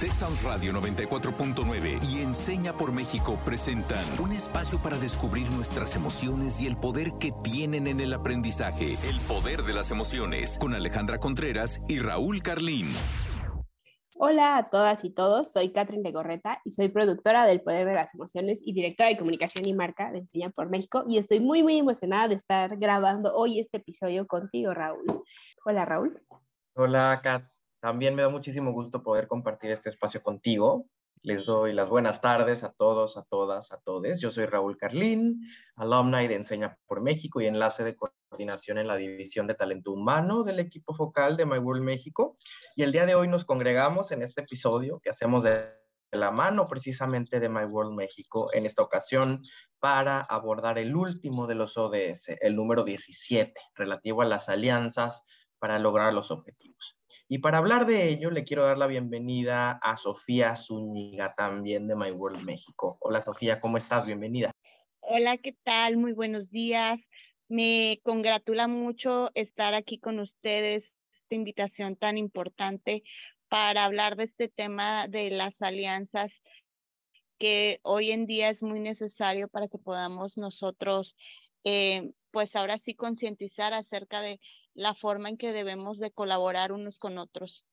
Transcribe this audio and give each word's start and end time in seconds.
Texas 0.00 0.44
Radio 0.44 0.74
94.9 0.74 2.04
y 2.04 2.20
Enseña 2.20 2.76
por 2.76 2.92
México 2.92 3.38
presentan 3.46 4.04
un 4.20 4.30
espacio 4.30 4.78
para 4.82 4.98
descubrir 4.98 5.50
nuestras 5.52 5.96
emociones 5.96 6.60
y 6.60 6.66
el 6.66 6.76
poder 6.76 7.12
que 7.18 7.32
tienen 7.42 7.86
en 7.86 8.00
el 8.00 8.12
aprendizaje. 8.12 8.98
El 9.08 9.18
poder 9.20 9.62
de 9.62 9.72
las 9.72 9.90
emociones 9.90 10.58
con 10.60 10.74
Alejandra 10.74 11.16
Contreras 11.16 11.80
y 11.88 11.98
Raúl 11.98 12.42
Carlín. 12.42 12.88
Hola 14.18 14.58
a 14.58 14.64
todas 14.64 15.02
y 15.02 15.14
todos, 15.14 15.52
soy 15.52 15.72
Catherine 15.72 16.02
Legorreta 16.02 16.60
y 16.66 16.72
soy 16.72 16.90
productora 16.90 17.46
del 17.46 17.62
Poder 17.62 17.86
de 17.86 17.94
las 17.94 18.14
Emociones 18.14 18.60
y 18.62 18.74
directora 18.74 19.08
de 19.08 19.16
comunicación 19.16 19.66
y 19.66 19.72
marca 19.72 20.12
de 20.12 20.18
Enseña 20.18 20.50
por 20.50 20.68
México 20.68 21.04
y 21.08 21.16
estoy 21.16 21.40
muy 21.40 21.62
muy 21.62 21.78
emocionada 21.78 22.28
de 22.28 22.34
estar 22.34 22.76
grabando 22.76 23.34
hoy 23.34 23.60
este 23.60 23.78
episodio 23.78 24.26
contigo, 24.26 24.74
Raúl. 24.74 25.06
Hola, 25.64 25.86
Raúl. 25.86 26.20
Hola, 26.74 27.18
Kat. 27.22 27.55
También 27.86 28.16
me 28.16 28.22
da 28.22 28.28
muchísimo 28.28 28.72
gusto 28.72 29.00
poder 29.00 29.28
compartir 29.28 29.70
este 29.70 29.90
espacio 29.90 30.20
contigo. 30.20 30.88
Les 31.22 31.46
doy 31.46 31.72
las 31.72 31.88
buenas 31.88 32.20
tardes 32.20 32.64
a 32.64 32.72
todos, 32.72 33.16
a 33.16 33.22
todas, 33.22 33.70
a 33.70 33.78
todes. 33.78 34.20
Yo 34.20 34.32
soy 34.32 34.46
Raúl 34.46 34.76
Carlín, 34.76 35.40
alumni 35.76 36.26
de 36.26 36.34
Enseña 36.34 36.76
por 36.88 37.00
México 37.00 37.40
y 37.40 37.46
enlace 37.46 37.84
de 37.84 37.94
coordinación 37.94 38.78
en 38.78 38.88
la 38.88 38.96
División 38.96 39.46
de 39.46 39.54
Talento 39.54 39.92
Humano 39.92 40.42
del 40.42 40.58
equipo 40.58 40.94
focal 40.94 41.36
de 41.36 41.46
My 41.46 41.58
World 41.58 41.84
México. 41.84 42.36
Y 42.74 42.82
el 42.82 42.90
día 42.90 43.06
de 43.06 43.14
hoy 43.14 43.28
nos 43.28 43.44
congregamos 43.44 44.10
en 44.10 44.22
este 44.22 44.40
episodio 44.40 44.98
que 44.98 45.10
hacemos 45.10 45.44
de 45.44 45.70
la 46.10 46.32
mano 46.32 46.66
precisamente 46.66 47.38
de 47.38 47.48
My 47.48 47.66
World 47.66 47.94
México 47.94 48.52
en 48.52 48.66
esta 48.66 48.82
ocasión 48.82 49.44
para 49.78 50.22
abordar 50.22 50.76
el 50.78 50.96
último 50.96 51.46
de 51.46 51.54
los 51.54 51.76
ODS, 51.76 52.30
el 52.40 52.56
número 52.56 52.82
17, 52.82 53.54
relativo 53.76 54.22
a 54.22 54.24
las 54.24 54.48
alianzas 54.48 55.22
para 55.58 55.78
lograr 55.78 56.12
los 56.12 56.30
objetivos. 56.30 56.98
Y 57.28 57.38
para 57.38 57.58
hablar 57.58 57.86
de 57.86 58.08
ello, 58.08 58.30
le 58.30 58.44
quiero 58.44 58.64
dar 58.64 58.78
la 58.78 58.86
bienvenida 58.86 59.72
a 59.82 59.96
Sofía 59.96 60.54
Zúñiga, 60.54 61.34
también 61.34 61.88
de 61.88 61.96
My 61.96 62.10
World 62.10 62.42
México. 62.42 62.98
Hola 63.00 63.20
Sofía, 63.20 63.60
¿cómo 63.60 63.78
estás? 63.78 64.06
Bienvenida. 64.06 64.52
Hola, 65.00 65.36
¿qué 65.38 65.56
tal? 65.64 65.96
Muy 65.96 66.12
buenos 66.12 66.50
días. 66.50 67.00
Me 67.48 68.00
congratula 68.02 68.68
mucho 68.68 69.30
estar 69.34 69.74
aquí 69.74 69.98
con 69.98 70.18
ustedes, 70.18 70.84
esta 71.14 71.34
invitación 71.34 71.96
tan 71.96 72.18
importante 72.18 73.02
para 73.48 73.84
hablar 73.84 74.16
de 74.16 74.24
este 74.24 74.48
tema 74.48 75.06
de 75.08 75.30
las 75.30 75.62
alianzas 75.62 76.42
que 77.38 77.80
hoy 77.82 78.10
en 78.10 78.26
día 78.26 78.48
es 78.48 78.62
muy 78.62 78.80
necesario 78.80 79.48
para 79.48 79.68
que 79.68 79.78
podamos 79.78 80.36
nosotros, 80.36 81.16
eh, 81.64 82.12
pues 82.30 82.56
ahora 82.56 82.78
sí 82.78 82.94
concientizar 82.94 83.72
acerca 83.74 84.20
de 84.20 84.40
la 84.76 84.94
forma 84.94 85.30
en 85.30 85.38
que 85.38 85.52
debemos 85.52 85.98
de 85.98 86.10
colaborar 86.10 86.70
unos 86.70 86.98
con 86.98 87.18
otros. 87.18 87.64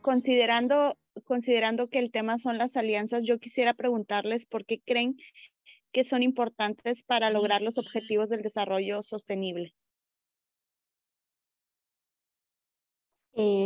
Considerando, 0.00 0.96
considerando 1.24 1.88
que 1.88 1.98
el 1.98 2.10
tema 2.10 2.38
son 2.38 2.56
las 2.56 2.76
alianzas, 2.76 3.24
yo 3.24 3.38
quisiera 3.38 3.74
preguntarles 3.74 4.46
por 4.46 4.64
qué 4.64 4.80
creen 4.80 5.16
que 5.92 6.04
son 6.04 6.22
importantes 6.22 7.02
para 7.02 7.30
lograr 7.30 7.60
los 7.60 7.76
objetivos 7.76 8.30
del 8.30 8.42
desarrollo 8.42 9.02
sostenible. 9.02 9.74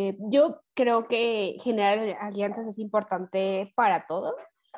Eh, 0.04 0.16
yo 0.18 0.60
creo 0.74 1.08
que 1.08 1.56
generar 1.60 2.16
alianzas 2.20 2.66
es 2.66 2.78
importante 2.78 3.72
para 3.74 4.06
todo. 4.06 4.36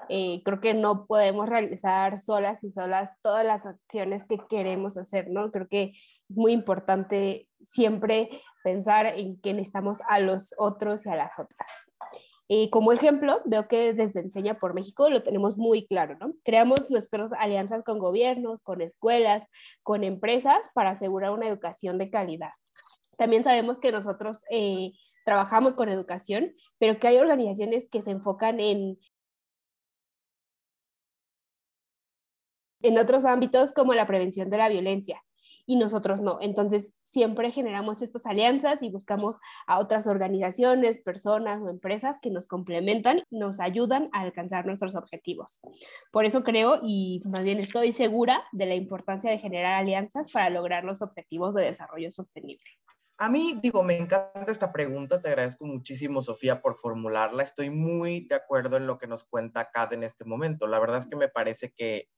Eh, 0.08 0.42
creo 0.44 0.60
que 0.60 0.74
no 0.74 1.06
podemos 1.06 1.48
realizar 1.48 2.16
solas 2.18 2.62
y 2.62 2.70
solas 2.70 3.16
todas 3.22 3.44
las 3.44 3.66
acciones 3.66 4.24
que 4.24 4.38
queremos 4.48 4.96
hacer, 4.96 5.30
¿no? 5.30 5.50
Creo 5.50 5.66
que 5.68 5.92
es 6.28 6.36
muy 6.36 6.52
importante 6.52 7.48
siempre 7.62 8.28
pensar 8.62 9.06
en 9.06 9.40
que 9.40 9.52
necesitamos 9.52 9.98
a 10.08 10.20
los 10.20 10.54
otros 10.58 11.06
y 11.06 11.08
a 11.08 11.16
las 11.16 11.38
otras. 11.38 11.68
Eh, 12.48 12.70
como 12.70 12.92
ejemplo, 12.92 13.40
veo 13.46 13.66
que 13.66 13.92
desde 13.92 14.20
Enseña 14.20 14.54
por 14.60 14.74
México 14.74 15.10
lo 15.10 15.24
tenemos 15.24 15.56
muy 15.56 15.88
claro, 15.88 16.16
¿no? 16.20 16.34
Creamos 16.44 16.88
nuestras 16.90 17.32
alianzas 17.32 17.82
con 17.82 17.98
gobiernos, 17.98 18.62
con 18.62 18.82
escuelas, 18.82 19.48
con 19.82 20.04
empresas 20.04 20.70
para 20.72 20.90
asegurar 20.90 21.32
una 21.32 21.48
educación 21.48 21.98
de 21.98 22.10
calidad. 22.10 22.52
También 23.16 23.44
sabemos 23.44 23.80
que 23.80 23.92
nosotros 23.92 24.42
eh, 24.50 24.92
trabajamos 25.26 25.74
con 25.74 25.88
educación, 25.88 26.54
pero 26.78 26.98
que 27.00 27.08
hay 27.08 27.18
organizaciones 27.18 27.88
que 27.90 28.00
se 28.00 28.12
enfocan 28.12 28.60
en, 28.60 28.96
en 32.80 32.98
otros 32.98 33.24
ámbitos 33.24 33.74
como 33.74 33.92
la 33.92 34.06
prevención 34.06 34.50
de 34.50 34.58
la 34.58 34.68
violencia 34.68 35.20
y 35.66 35.76
nosotros 35.76 36.20
no. 36.20 36.38
Entonces, 36.40 36.94
siempre 37.02 37.50
generamos 37.50 38.02
estas 38.02 38.24
alianzas 38.24 38.84
y 38.84 38.90
buscamos 38.90 39.38
a 39.66 39.80
otras 39.80 40.06
organizaciones, 40.06 40.98
personas 40.98 41.60
o 41.60 41.68
empresas 41.68 42.20
que 42.20 42.30
nos 42.30 42.46
complementan, 42.46 43.24
nos 43.30 43.58
ayudan 43.58 44.08
a 44.12 44.20
alcanzar 44.20 44.64
nuestros 44.64 44.94
objetivos. 44.94 45.60
Por 46.12 46.24
eso 46.24 46.44
creo 46.44 46.78
y 46.84 47.20
más 47.24 47.42
bien 47.42 47.58
estoy 47.58 47.92
segura 47.92 48.44
de 48.52 48.66
la 48.66 48.76
importancia 48.76 49.28
de 49.28 49.38
generar 49.38 49.74
alianzas 49.74 50.30
para 50.30 50.50
lograr 50.50 50.84
los 50.84 51.02
objetivos 51.02 51.52
de 51.54 51.64
desarrollo 51.64 52.12
sostenible. 52.12 52.70
A 53.18 53.30
mí, 53.30 53.58
digo, 53.62 53.82
me 53.82 53.96
encanta 53.96 54.52
esta 54.52 54.72
pregunta, 54.72 55.22
te 55.22 55.28
agradezco 55.28 55.64
muchísimo, 55.64 56.20
Sofía, 56.20 56.60
por 56.60 56.76
formularla. 56.76 57.42
Estoy 57.42 57.70
muy 57.70 58.26
de 58.28 58.34
acuerdo 58.34 58.76
en 58.76 58.86
lo 58.86 58.98
que 58.98 59.06
nos 59.06 59.24
cuenta 59.24 59.70
Kat 59.72 59.94
en 59.94 60.02
este 60.02 60.26
momento. 60.26 60.66
La 60.66 60.78
verdad 60.78 60.98
es 60.98 61.06
que 61.06 61.16
me 61.16 61.28
parece 61.28 61.72
que, 61.72 62.10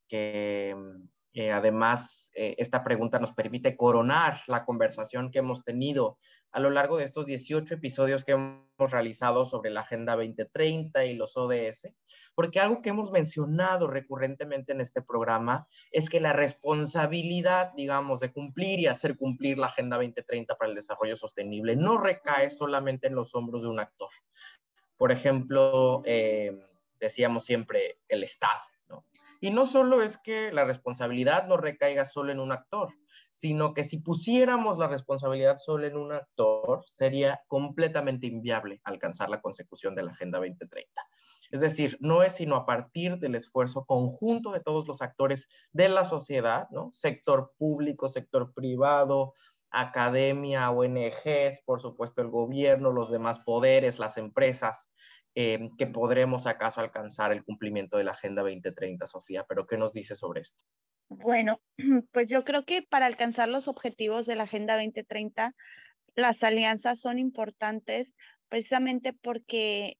mm, 0.76 1.08
eh, 1.34 1.52
además, 1.52 2.32
eh, 2.34 2.56
esta 2.58 2.82
pregunta 2.82 3.20
nos 3.20 3.32
permite 3.32 3.76
coronar 3.76 4.40
la 4.48 4.64
conversación 4.64 5.30
que 5.30 5.38
hemos 5.38 5.62
tenido 5.62 6.18
a 6.52 6.60
lo 6.60 6.70
largo 6.70 6.96
de 6.96 7.04
estos 7.04 7.26
18 7.26 7.74
episodios 7.74 8.24
que 8.24 8.32
hemos 8.32 8.90
realizado 8.90 9.44
sobre 9.44 9.70
la 9.70 9.80
Agenda 9.80 10.16
2030 10.16 11.04
y 11.06 11.14
los 11.14 11.36
ODS, 11.36 11.92
porque 12.34 12.60
algo 12.60 12.80
que 12.80 12.90
hemos 12.90 13.10
mencionado 13.10 13.88
recurrentemente 13.88 14.72
en 14.72 14.80
este 14.80 15.02
programa 15.02 15.68
es 15.90 16.08
que 16.08 16.20
la 16.20 16.32
responsabilidad, 16.32 17.72
digamos, 17.76 18.20
de 18.20 18.32
cumplir 18.32 18.80
y 18.80 18.86
hacer 18.86 19.16
cumplir 19.16 19.58
la 19.58 19.66
Agenda 19.66 19.96
2030 19.96 20.56
para 20.56 20.70
el 20.70 20.76
desarrollo 20.76 21.16
sostenible 21.16 21.76
no 21.76 21.98
recae 21.98 22.50
solamente 22.50 23.08
en 23.08 23.14
los 23.14 23.34
hombros 23.34 23.62
de 23.62 23.68
un 23.68 23.80
actor. 23.80 24.10
Por 24.96 25.12
ejemplo, 25.12 26.02
eh, 26.04 26.58
decíamos 26.98 27.44
siempre 27.44 27.98
el 28.08 28.24
Estado 28.24 28.60
y 29.40 29.50
no 29.50 29.66
solo 29.66 30.02
es 30.02 30.18
que 30.18 30.52
la 30.52 30.64
responsabilidad 30.64 31.46
no 31.46 31.56
recaiga 31.56 32.04
solo 32.04 32.32
en 32.32 32.40
un 32.40 32.52
actor, 32.52 32.90
sino 33.32 33.72
que 33.72 33.84
si 33.84 33.98
pusiéramos 33.98 34.78
la 34.78 34.88
responsabilidad 34.88 35.58
solo 35.58 35.86
en 35.86 35.96
un 35.96 36.12
actor, 36.12 36.84
sería 36.94 37.40
completamente 37.46 38.26
inviable 38.26 38.80
alcanzar 38.84 39.30
la 39.30 39.40
consecución 39.40 39.94
de 39.94 40.02
la 40.02 40.10
Agenda 40.10 40.38
2030. 40.38 41.02
Es 41.50 41.60
decir, 41.60 41.96
no 42.00 42.22
es 42.22 42.34
sino 42.34 42.56
a 42.56 42.66
partir 42.66 43.18
del 43.18 43.34
esfuerzo 43.34 43.84
conjunto 43.84 44.52
de 44.52 44.60
todos 44.60 44.86
los 44.86 45.02
actores 45.02 45.48
de 45.72 45.88
la 45.88 46.04
sociedad, 46.04 46.68
¿no? 46.70 46.90
Sector 46.92 47.52
público, 47.56 48.08
sector 48.08 48.52
privado, 48.52 49.34
academia, 49.70 50.70
ONGs, 50.70 51.62
por 51.64 51.80
supuesto 51.80 52.22
el 52.22 52.28
gobierno, 52.28 52.90
los 52.90 53.10
demás 53.10 53.40
poderes, 53.40 53.98
las 53.98 54.16
empresas, 54.16 54.90
Em, 55.40 55.70
que 55.76 55.86
podremos 55.86 56.48
acaso 56.48 56.80
alcanzar 56.80 57.30
el 57.30 57.44
cumplimiento 57.44 57.96
de 57.96 58.02
la 58.02 58.10
Agenda 58.10 58.42
2030, 58.42 59.06
Sofía. 59.06 59.44
Pero 59.48 59.68
¿qué 59.68 59.76
nos 59.76 59.92
dice 59.92 60.16
sobre 60.16 60.40
esto? 60.40 60.64
Bueno, 61.08 61.60
pues 62.10 62.28
yo 62.28 62.44
creo 62.44 62.64
que 62.64 62.82
para 62.82 63.06
alcanzar 63.06 63.48
los 63.48 63.68
objetivos 63.68 64.26
de 64.26 64.34
la 64.34 64.42
Agenda 64.42 64.74
2030, 64.74 65.54
las 66.16 66.42
alianzas 66.42 66.98
son 66.98 67.20
importantes 67.20 68.08
precisamente 68.48 69.12
porque 69.12 69.96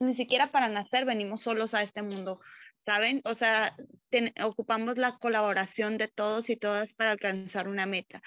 ni 0.00 0.14
siquiera 0.14 0.50
para 0.50 0.68
nacer 0.68 1.04
venimos 1.04 1.42
solos 1.42 1.74
a 1.74 1.82
este 1.82 2.00
mundo, 2.00 2.40
¿saben? 2.86 3.20
O 3.26 3.34
sea, 3.34 3.76
ocupamos 4.42 4.96
la 4.96 5.18
colaboración 5.18 5.98
de 5.98 6.08
todos 6.08 6.48
y 6.48 6.56
todas 6.56 6.90
para 6.94 7.10
alcanzar 7.10 7.68
una 7.68 7.84
meta. 7.84 8.22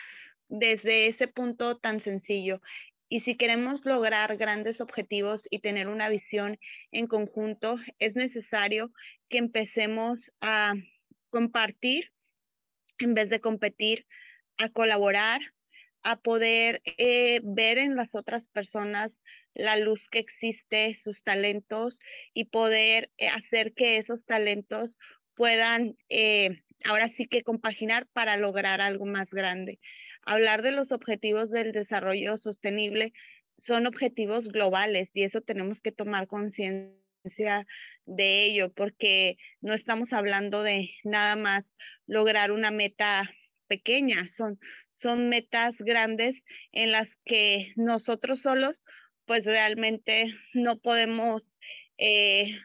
Desde 0.50 1.08
ese 1.08 1.28
punto 1.28 1.80
tan 1.80 2.00
sencillo. 2.00 2.62
Y 3.10 3.22
si 3.22 3.36
queremos 3.36 3.86
lograr 3.86 4.36
grandes 4.38 4.82
objetivos 4.82 5.44
y 5.50 5.60
tener 5.60 5.88
una 5.88 6.10
visión 6.10 6.60
en 6.92 7.08
conjunto, 7.08 7.78
es 8.00 8.16
necesario 8.16 8.92
que 9.30 9.38
empecemos 9.38 10.20
a 10.42 10.74
compartir 11.30 12.12
en 13.00 13.14
vez 13.14 13.30
de 13.30 13.40
competir, 13.40 14.06
a 14.58 14.70
colaborar, 14.70 15.40
a 16.04 16.18
poder 16.18 16.82
eh, 16.86 17.42
ver 17.44 17.78
en 17.78 17.96
las 17.96 18.14
otras 18.14 18.46
personas 18.48 19.12
la 19.54 19.76
luz 19.76 20.02
que 20.10 20.20
existe, 20.20 21.00
sus 21.04 21.22
talentos 21.24 21.98
y 22.34 22.46
poder 22.46 23.12
eh, 23.18 23.28
hacer 23.30 23.74
que 23.74 23.98
esos 23.98 24.24
talentos 24.26 24.98
puedan 25.34 25.96
eh, 26.10 26.64
ahora 26.84 27.10
sí 27.10 27.28
que 27.28 27.44
compaginar 27.44 28.08
para 28.14 28.38
lograr 28.38 28.82
algo 28.82 29.06
más 29.06 29.32
grande 29.32 29.80
hablar 30.28 30.62
de 30.62 30.72
los 30.72 30.92
objetivos 30.92 31.50
del 31.50 31.72
desarrollo 31.72 32.38
sostenible 32.38 33.14
son 33.66 33.88
objetivos 33.88 34.48
globales 34.50 35.10
y 35.14 35.24
eso 35.24 35.42
tenemos 35.42 35.82
que 35.82 35.92
tomar 35.92 36.28
conciencia 36.28 37.66
de 38.06 38.46
ello, 38.46 38.72
porque 38.74 39.38
no 39.62 39.74
estamos 39.74 40.14
hablando 40.14 40.64
de 40.64 40.92
nada 41.04 41.36
más 41.36 41.70
lograr 42.06 42.52
una 42.52 42.72
meta 42.72 43.30
pequeña, 43.68 44.28
son, 44.38 44.60
son 45.02 45.30
metas 45.30 45.78
grandes 45.80 46.44
en 46.72 46.92
las 46.92 47.16
que 47.26 47.74
nosotros 47.76 48.42
solos 48.42 48.82
pues 49.26 49.46
realmente 49.46 50.34
no 50.54 50.78
podemos 50.80 51.44
eh, 51.98 52.58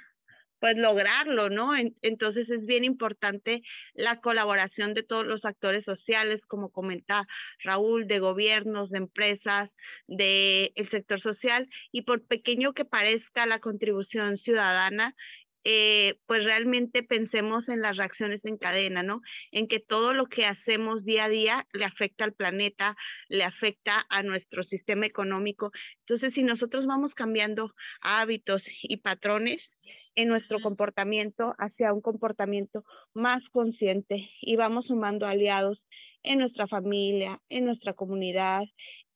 pues 0.63 0.77
lograrlo, 0.77 1.51
¿no? 1.51 1.73
entonces 2.03 2.49
es 2.49 2.67
bien 2.67 2.85
importante 2.85 3.63
la 3.95 4.21
colaboración 4.21 4.95
de 4.95 5.03
todos 5.03 5.27
los 5.27 5.45
actores 5.45 5.85
sociales, 5.85 6.41
como 6.47 6.71
comenta 6.71 7.27
Raúl, 7.65 8.07
de 8.07 8.21
gobiernos, 8.21 8.91
de 8.91 8.99
empresas, 8.99 9.75
del 10.07 10.71
el 10.77 10.89
sector 10.89 11.21
social, 11.21 11.69
y 11.91 12.03
por 12.03 12.25
pequeño 12.25 12.75
que 12.75 12.85
parezca 12.85 13.45
la 13.45 13.59
contribución 13.59 14.37
ciudadana, 14.37 15.17
eh, 15.65 16.17
pues 16.27 16.45
realmente 16.45 17.03
pensemos 17.03 17.69
en 17.69 17.83
las 17.83 17.97
reacciones 17.97 18.45
en 18.45 18.57
cadena, 18.57 19.03
¿no? 19.03 19.21
En 19.53 19.69
que 19.69 19.81
todo 19.81 20.13
lo 20.13 20.27
que 20.27 20.45
hacemos 20.45 21.05
día 21.05 21.25
a 21.25 21.29
día 21.29 21.67
le 21.73 21.85
afecta 21.85 22.25
al 22.25 22.33
planeta, 22.35 22.97
le 23.29 23.45
afecta 23.45 24.05
a 24.09 24.23
nuestro 24.23 24.65
sistema 24.65 25.07
económico. 25.07 25.71
Entonces, 26.01 26.35
si 26.35 26.43
nosotros 26.43 26.87
vamos 26.87 27.15
cambiando 27.15 27.75
hábitos 28.01 28.65
y 28.83 28.99
patrones 28.99 29.71
en 30.15 30.29
nuestro 30.29 30.59
comportamiento 30.61 31.55
hacia 31.59 31.93
un 31.93 32.01
comportamiento 32.01 32.85
más 33.15 33.49
consciente 33.49 34.31
y 34.41 34.57
vamos 34.57 34.87
sumando 34.87 35.27
aliados 35.27 35.87
en 36.23 36.39
nuestra 36.39 36.67
familia, 36.67 37.41
en 37.49 37.65
nuestra 37.65 37.95
comunidad, 37.95 38.65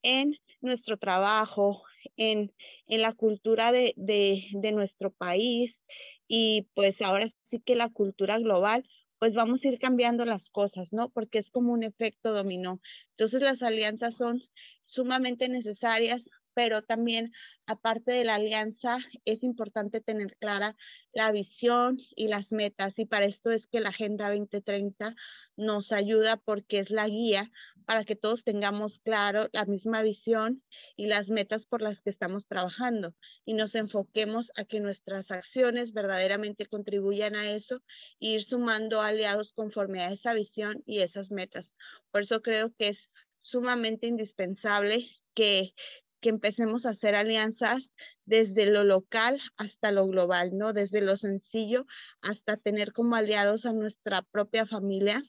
en 0.02 0.36
nuestro 0.60 0.96
trabajo, 0.96 1.82
en, 2.16 2.52
en 2.86 3.02
la 3.02 3.12
cultura 3.12 3.72
de, 3.72 3.94
de, 3.96 4.44
de 4.52 4.72
nuestro 4.72 5.10
país, 5.10 5.78
y 6.28 6.68
pues 6.74 7.02
ahora 7.02 7.28
sí 7.46 7.60
que 7.60 7.76
la 7.76 7.90
cultura 7.90 8.38
global, 8.38 8.84
pues 9.18 9.34
vamos 9.34 9.64
a 9.64 9.68
ir 9.68 9.78
cambiando 9.78 10.24
las 10.24 10.50
cosas, 10.50 10.92
¿no? 10.92 11.10
Porque 11.10 11.38
es 11.38 11.50
como 11.50 11.72
un 11.72 11.82
efecto 11.82 12.32
dominó. 12.32 12.80
Entonces 13.10 13.42
las 13.42 13.62
alianzas 13.62 14.16
son 14.16 14.42
sumamente 14.84 15.48
necesarias, 15.48 16.22
pero 16.54 16.82
también 16.82 17.32
aparte 17.66 18.12
de 18.12 18.24
la 18.24 18.36
alianza 18.36 18.98
es 19.26 19.42
importante 19.42 20.00
tener 20.00 20.36
clara 20.38 20.74
la 21.12 21.30
visión 21.30 21.98
y 22.16 22.28
las 22.28 22.50
metas 22.50 22.98
y 22.98 23.04
para 23.04 23.26
esto 23.26 23.50
es 23.50 23.66
que 23.66 23.80
la 23.80 23.90
Agenda 23.90 24.28
2030 24.30 25.14
nos 25.56 25.92
ayuda 25.92 26.38
porque 26.38 26.78
es 26.78 26.90
la 26.90 27.08
guía 27.08 27.50
para 27.86 28.04
que 28.04 28.16
todos 28.16 28.44
tengamos 28.44 28.98
claro 28.98 29.48
la 29.52 29.64
misma 29.64 30.02
visión 30.02 30.62
y 30.96 31.06
las 31.06 31.30
metas 31.30 31.64
por 31.64 31.80
las 31.80 32.00
que 32.02 32.10
estamos 32.10 32.46
trabajando 32.46 33.14
y 33.44 33.54
nos 33.54 33.74
enfoquemos 33.74 34.50
a 34.56 34.64
que 34.64 34.80
nuestras 34.80 35.30
acciones 35.30 35.92
verdaderamente 35.92 36.66
contribuyan 36.66 37.36
a 37.36 37.50
eso 37.52 37.76
e 38.20 38.26
ir 38.34 38.44
sumando 38.44 39.00
aliados 39.00 39.52
conforme 39.52 40.02
a 40.02 40.12
esa 40.12 40.34
visión 40.34 40.82
y 40.84 41.00
esas 41.00 41.30
metas. 41.30 41.72
Por 42.10 42.22
eso 42.22 42.42
creo 42.42 42.74
que 42.76 42.88
es 42.88 43.08
sumamente 43.40 44.08
indispensable 44.08 45.08
que, 45.34 45.72
que 46.20 46.28
empecemos 46.28 46.84
a 46.84 46.90
hacer 46.90 47.14
alianzas 47.14 47.92
desde 48.24 48.66
lo 48.66 48.82
local 48.82 49.40
hasta 49.56 49.92
lo 49.92 50.08
global, 50.08 50.58
¿no? 50.58 50.72
Desde 50.72 51.00
lo 51.00 51.16
sencillo 51.16 51.86
hasta 52.20 52.56
tener 52.56 52.92
como 52.92 53.14
aliados 53.14 53.64
a 53.64 53.72
nuestra 53.72 54.22
propia 54.22 54.66
familia 54.66 55.22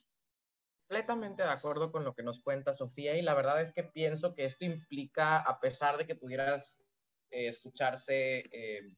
completamente 0.88 1.42
de 1.42 1.50
acuerdo 1.50 1.92
con 1.92 2.02
lo 2.02 2.14
que 2.14 2.22
nos 2.22 2.40
cuenta 2.40 2.72
Sofía 2.72 3.14
y 3.18 3.20
la 3.20 3.34
verdad 3.34 3.60
es 3.60 3.72
que 3.74 3.84
pienso 3.84 4.34
que 4.34 4.46
esto 4.46 4.64
implica, 4.64 5.36
a 5.36 5.60
pesar 5.60 5.98
de 5.98 6.06
que 6.06 6.14
pudieras 6.14 6.78
eh, 7.30 7.48
escucharse, 7.48 8.38
eh, 8.50 8.94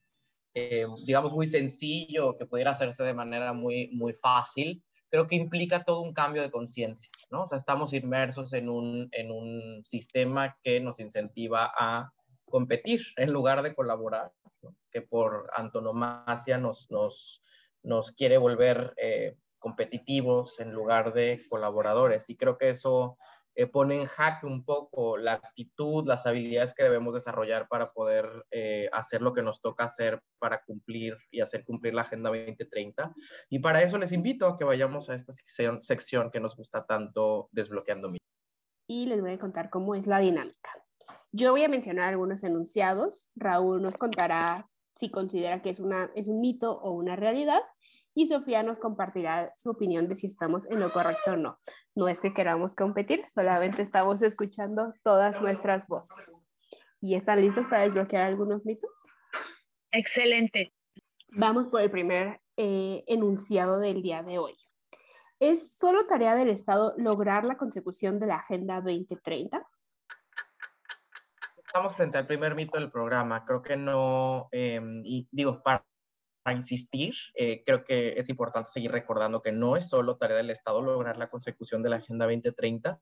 eh, 0.55 0.87
digamos, 1.05 1.33
muy 1.33 1.47
sencillo, 1.47 2.39
que 2.39 2.47
pudiera 2.47 2.71
hacerse 2.71 3.03
de 3.03 3.13
manera 3.13 3.53
muy, 3.53 3.91
muy 3.93 4.13
fácil, 4.13 4.85
creo 5.09 5.27
que 5.27 5.35
implica 5.35 5.83
todo 5.83 6.03
un 6.03 6.15
cambio 6.15 6.43
de 6.43 6.53
conciencia, 6.53 7.11
¿no? 7.29 7.43
O 7.43 7.47
sea, 7.49 7.59
estamos 7.59 7.93
inmersos 7.93 8.53
en 8.53 8.69
un, 8.69 9.09
en 9.11 9.33
un 9.33 9.85
sistema 9.85 10.57
que 10.63 10.79
nos 10.79 11.01
incentiva 11.01 11.73
a 11.77 12.13
competir 12.45 13.01
en 13.17 13.33
lugar 13.33 13.63
de 13.63 13.75
colaborar, 13.75 14.31
que 14.93 15.03
por 15.03 15.51
antonomasia 15.55 16.57
nos, 16.59 16.89
nos, 16.93 17.43
nos 17.83 18.13
quiere 18.13 18.39
volver 18.39 18.95
competitivos 19.61 20.59
en 20.59 20.73
lugar 20.73 21.13
de 21.13 21.47
colaboradores. 21.49 22.29
Y 22.31 22.37
creo 22.37 22.59
que 22.59 22.71
eso 22.71 23.17
eh, 23.55 23.67
pone 23.67 24.01
en 24.01 24.07
jaque 24.07 24.47
un 24.47 24.65
poco 24.65 25.17
la 25.17 25.35
actitud, 25.35 26.07
las 26.07 26.27
habilidades 26.27 26.73
que 26.73 26.83
debemos 26.83 27.15
desarrollar 27.15 27.69
para 27.69 27.93
poder 27.93 28.47
eh, 28.51 28.89
hacer 28.93 29.23
lo 29.23 29.33
que 29.33 29.43
nos 29.43 29.61
toca 29.61 29.85
hacer 29.85 30.23
para 30.39 30.63
cumplir 30.65 31.17
y 31.31 31.41
hacer 31.41 31.65
cumplir 31.65 31.95
la 31.95 32.03
Agenda 32.03 32.31
2030. 32.31 33.15
Y 33.49 33.59
para 33.59 33.83
eso 33.83 33.99
les 33.99 34.13
invito 34.13 34.47
a 34.47 34.57
que 34.57 34.65
vayamos 34.65 35.11
a 35.11 35.15
esta 35.15 35.33
sección, 35.33 35.85
sección 35.85 36.31
que 36.31 36.41
nos 36.41 36.57
gusta 36.57 36.87
tanto, 36.87 37.49
Desbloqueando 37.53 38.09
Mi. 38.09 38.19
Y 38.89 39.07
les 39.07 39.21
voy 39.21 39.33
a 39.33 39.39
contar 39.39 39.71
cómo 39.71 39.95
es 39.95 40.07
la 40.07 40.21
dinámica. 40.21 40.71
Yo 41.33 41.53
voy 41.53 41.63
a 41.63 41.69
mencionar 41.69 42.09
algunos 42.09 42.43
enunciados. 42.43 43.31
Raúl 43.37 43.83
nos 43.83 43.97
contará 43.97 44.69
si 44.95 45.11
considera 45.11 45.63
que 45.63 45.71
es, 45.71 45.81
una, 45.81 46.11
es 46.15 46.29
un 46.29 46.41
mito 46.41 46.79
o 46.81 46.93
una 46.93 47.17
realidad 47.17 47.63
y 48.15 48.27
Sofía 48.27 48.63
nos 48.63 48.79
compartirá 48.79 49.53
su 49.57 49.71
opinión 49.71 50.09
de 50.09 50.17
si 50.17 50.27
estamos 50.27 50.67
en 50.67 50.81
lo 50.81 50.91
correcto 50.93 51.33
o 51.33 51.37
no. 51.37 51.59
No 51.95 52.09
es 52.09 52.21
que 52.21 52.35
queramos 52.35 52.75
competir, 52.75 53.25
solamente 53.29 53.83
estamos 53.83 54.23
escuchando 54.23 54.93
todas 55.03 55.41
nuestras 55.41 55.87
voces. 55.87 56.47
¿Y 57.01 57.15
están 57.15 57.41
listos 57.41 57.67
para 57.69 57.83
desbloquear 57.83 58.23
algunos 58.23 58.67
mitos? 58.67 58.91
Excelente. 59.93 60.75
Vamos 61.29 61.69
por 61.69 61.81
el 61.81 61.91
primer 61.91 62.41
eh, 62.57 63.05
enunciado 63.07 63.79
del 63.79 64.03
día 64.03 64.23
de 64.23 64.39
hoy. 64.39 64.57
¿Es 65.39 65.77
solo 65.79 66.07
tarea 66.07 66.35
del 66.35 66.51
Estado 66.51 66.93
lograr 66.99 67.45
la 67.45 67.57
consecución 67.57 68.19
de 68.21 68.27
la 68.27 68.37
Agenda 68.37 68.83
2030? 68.83 69.67
Estamos 71.65 71.95
frente 71.95 72.19
al 72.19 72.27
primer 72.27 72.55
mito 72.55 72.79
del 72.79 72.91
programa. 72.91 73.45
Creo 73.45 73.63
que 73.63 73.77
no, 73.77 74.49
em, 74.51 75.03
y 75.05 75.29
digo, 75.31 75.63
para 75.63 75.87
a 76.45 76.53
insistir. 76.53 77.15
Eh, 77.35 77.63
creo 77.65 77.85
que 77.85 78.15
es 78.17 78.29
importante 78.29 78.71
seguir 78.71 78.93
recordando 78.93 79.43
que 79.43 79.53
no 79.53 79.77
es 79.77 79.89
solo 79.89 80.17
tarea 80.17 80.37
del 80.37 80.51
Estado 80.51 80.83
lograr 80.83 81.17
la 81.17 81.31
consecución 81.31 81.83
de 81.83 81.91
la 81.91 81.97
Agenda 81.97 82.27
2030. 82.27 83.01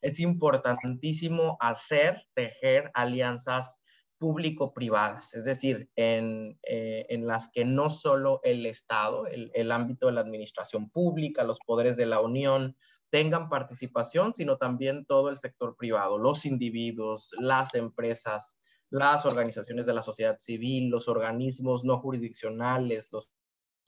Es 0.00 0.20
importantísimo 0.20 1.56
hacer, 1.60 2.26
tejer 2.34 2.90
alianzas 2.94 3.80
público-privadas, 4.18 5.34
es 5.34 5.44
decir, 5.44 5.90
en, 5.96 6.58
eh, 6.62 7.04
en, 7.10 7.26
las 7.26 7.48
que 7.48 7.64
no 7.64 7.90
solo 7.90 8.40
el 8.44 8.64
Estado, 8.64 9.26
el, 9.26 9.50
el 9.54 9.72
ámbito 9.72 10.06
de 10.06 10.12
la 10.12 10.20
administración 10.20 10.88
pública, 10.88 11.44
los 11.44 11.58
poderes 11.66 11.96
de 11.96 12.06
la 12.06 12.20
Unión 12.20 12.76
tengan 13.10 13.48
participación, 13.48 14.34
sino 14.34 14.56
también 14.56 15.04
todo 15.04 15.28
el 15.28 15.36
sector 15.36 15.76
privado, 15.76 16.18
los 16.18 16.46
individuos, 16.46 17.30
las 17.38 17.74
empresas, 17.74 18.56
las 18.90 19.26
organizaciones 19.26 19.86
de 19.86 19.94
la 19.94 20.02
sociedad 20.02 20.38
civil, 20.38 20.90
los 20.90 21.08
organismos 21.08 21.84
no 21.84 21.98
jurisdiccionales, 22.00 23.10
los, 23.12 23.30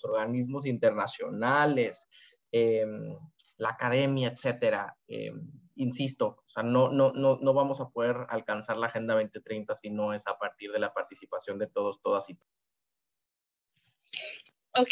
organismos 0.02 0.66
internacionales, 0.66 2.06
em, 2.52 3.16
la 3.56 3.70
academia, 3.70 4.28
etcétera. 4.28 4.96
Em, 5.08 5.50
insisto, 5.76 6.26
o 6.46 6.48
sea, 6.48 6.62
no, 6.62 6.90
no, 6.90 7.12
no, 7.12 7.38
no 7.40 7.54
vamos 7.54 7.80
a 7.80 7.88
poder 7.88 8.16
alcanzar 8.28 8.76
la 8.76 8.86
Agenda 8.86 9.14
2030 9.14 9.74
si 9.74 9.90
no 9.90 10.12
es 10.12 10.26
a 10.26 10.38
partir 10.38 10.72
de 10.72 10.78
la 10.78 10.92
participación 10.92 11.58
de 11.58 11.66
todos, 11.66 12.00
todas 12.02 12.28
y 12.30 12.34
todos. 12.34 12.52
Ok, 14.74 14.90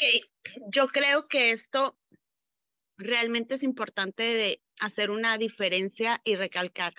yo 0.75 0.89
creo 0.89 1.29
que 1.29 1.51
esto 1.51 1.99
realmente 2.97 3.55
es 3.55 3.63
importante 3.63 4.23
de 4.23 4.63
hacer 4.81 5.11
una 5.11 5.37
diferencia 5.37 6.21
y 6.25 6.37
recalcar 6.37 6.95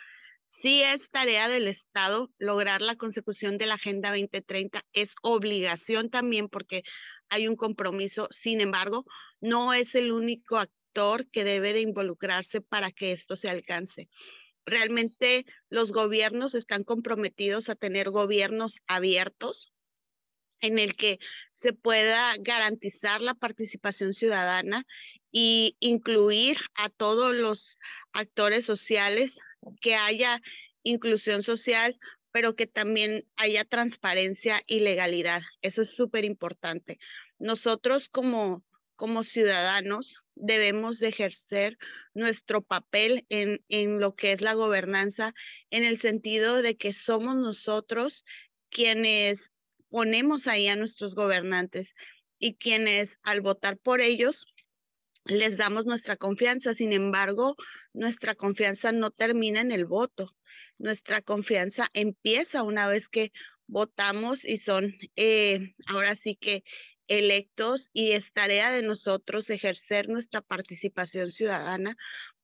Sí 0.62 0.82
es 0.82 1.10
tarea 1.10 1.50
del 1.50 1.68
Estado 1.68 2.32
lograr 2.38 2.82
la 2.82 2.96
consecución 2.96 3.58
de 3.58 3.66
la 3.66 3.74
Agenda 3.74 4.10
2030, 4.10 4.86
es 4.94 5.10
obligación 5.22 6.10
también 6.10 6.48
porque 6.48 6.84
hay 7.28 7.50
un 7.50 7.58
compromiso, 7.58 8.30
sin 8.32 8.62
embargo, 8.62 9.06
no 9.42 9.74
es 9.74 9.96
el 9.96 10.14
único 10.14 10.58
actor 10.58 11.30
que 11.30 11.44
debe 11.44 11.74
de 11.74 11.82
involucrarse 11.82 12.62
para 12.62 12.92
que 12.92 13.12
esto 13.12 13.36
se 13.36 13.50
alcance. 13.50 14.08
Realmente 14.66 15.46
los 15.70 15.92
gobiernos 15.92 16.56
están 16.56 16.86
comprometidos 16.86 17.68
a 17.68 17.76
tener 17.76 18.10
gobiernos 18.10 18.78
abiertos 18.88 19.74
en 20.62 20.80
el 20.80 20.96
que 20.96 21.20
se 21.54 21.74
pueda 21.74 22.34
garantizar 22.40 23.22
la 23.22 23.34
participación 23.34 24.14
ciudadana 24.14 24.86
y 25.32 25.76
incluir 25.82 26.58
a 26.76 26.88
todos 26.88 27.36
los 27.36 27.78
actores 28.14 28.66
sociales 28.66 29.38
que 29.82 29.96
haya 29.96 30.42
inclusión 30.84 31.44
social, 31.44 31.98
pero 32.32 32.56
que 32.56 32.68
también 32.68 33.26
haya 33.38 33.66
transparencia 33.66 34.62
y 34.68 34.82
legalidad. 34.82 35.42
Eso 35.62 35.82
es 35.82 35.90
súper 35.92 36.26
importante. 36.26 37.00
Nosotros 37.40 38.10
como, 38.10 38.64
como 38.96 39.24
ciudadanos 39.24 40.16
debemos 40.36 41.00
de 41.00 41.08
ejercer 41.08 41.78
nuestro 42.14 42.62
papel 42.62 43.26
en, 43.30 43.62
en 43.70 44.00
lo 44.00 44.16
que 44.16 44.34
es 44.34 44.42
la 44.42 44.54
gobernanza, 44.54 45.34
en 45.70 45.84
el 45.84 46.00
sentido 46.02 46.62
de 46.62 46.76
que 46.76 46.94
somos 46.94 47.38
nosotros 47.38 48.26
quienes 48.70 49.50
ponemos 49.90 50.46
ahí 50.48 50.68
a 50.68 50.76
nuestros 50.76 51.16
gobernantes 51.16 51.94
y 52.38 52.56
quienes 52.56 53.18
al 53.24 53.40
votar 53.40 53.78
por 53.78 54.02
ellos 54.02 54.46
les 55.26 55.58
damos 55.58 55.86
nuestra 55.86 56.18
confianza. 56.18 56.74
Sin 56.74 56.94
embargo, 56.94 57.56
nuestra 57.94 58.36
confianza 58.36 58.92
no 58.92 59.12
termina 59.12 59.62
en 59.62 59.72
el 59.72 59.86
voto. 59.86 60.32
Nuestra 60.78 61.22
confianza 61.22 61.90
empieza 61.94 62.64
una 62.64 62.88
vez 62.88 63.08
que 63.10 63.32
votamos 63.68 64.44
y 64.46 64.60
son 64.60 64.94
eh, 65.16 65.74
ahora 65.88 66.16
sí 66.16 66.36
que 66.36 66.64
electos 67.08 67.90
y 67.94 68.12
es 68.12 68.32
tarea 68.34 68.72
de 68.72 68.82
nosotros 68.82 69.50
ejercer 69.50 70.10
nuestra 70.10 70.42
participación 70.42 71.32
ciudadana 71.32 71.96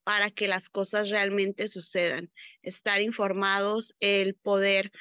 para 0.04 0.32
que 0.32 0.48
las 0.48 0.68
cosas 0.70 1.10
realmente 1.10 1.68
sucedan, 1.68 2.32
estar 2.64 3.02
informados, 3.02 3.94
el 4.00 4.36
poder 4.36 4.92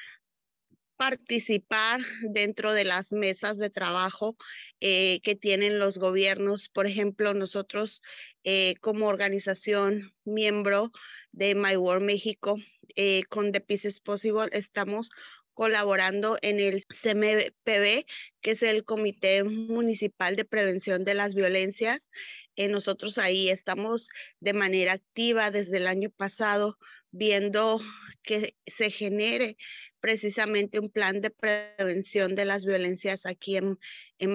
participar 1.01 2.01
dentro 2.21 2.73
de 2.73 2.83
las 2.83 3.11
mesas 3.11 3.57
de 3.57 3.71
trabajo 3.71 4.37
eh, 4.81 5.19
que 5.23 5.35
tienen 5.35 5.79
los 5.79 5.97
gobiernos. 5.97 6.69
Por 6.69 6.85
ejemplo, 6.85 7.33
nosotros 7.33 8.03
eh, 8.43 8.75
como 8.81 9.07
organización 9.07 10.13
miembro 10.25 10.91
de 11.31 11.55
My 11.55 11.75
World 11.75 12.05
México 12.05 12.59
eh, 12.95 13.23
con 13.29 13.51
The 13.51 13.61
Peace 13.61 13.87
is 13.87 13.99
Possible 13.99 14.49
estamos 14.51 15.09
colaborando 15.55 16.37
en 16.43 16.59
el 16.59 16.85
CMPB, 16.85 18.05
que 18.43 18.51
es 18.51 18.61
el 18.61 18.85
Comité 18.85 19.43
Municipal 19.43 20.35
de 20.35 20.45
Prevención 20.45 21.03
de 21.03 21.15
las 21.15 21.33
Violencias. 21.33 22.11
nosotros 22.55 23.17
ahí 23.17 23.49
estamos 23.49 24.07
de 24.39 24.53
manera 24.53 24.93
activa 24.93 25.49
desde 25.49 25.77
el 25.77 25.87
año 25.87 26.11
pasado 26.11 26.77
viendo 27.11 27.81
que 28.21 28.55
se 28.67 28.91
genere 28.91 29.57
precisamente 30.01 30.79
un 30.79 30.89
plan 30.89 31.21
de 31.21 31.29
prevención 31.29 32.35
de 32.35 32.45
las 32.45 32.65
violencias 32.65 33.25
aquí 33.25 33.57
en, 33.57 33.77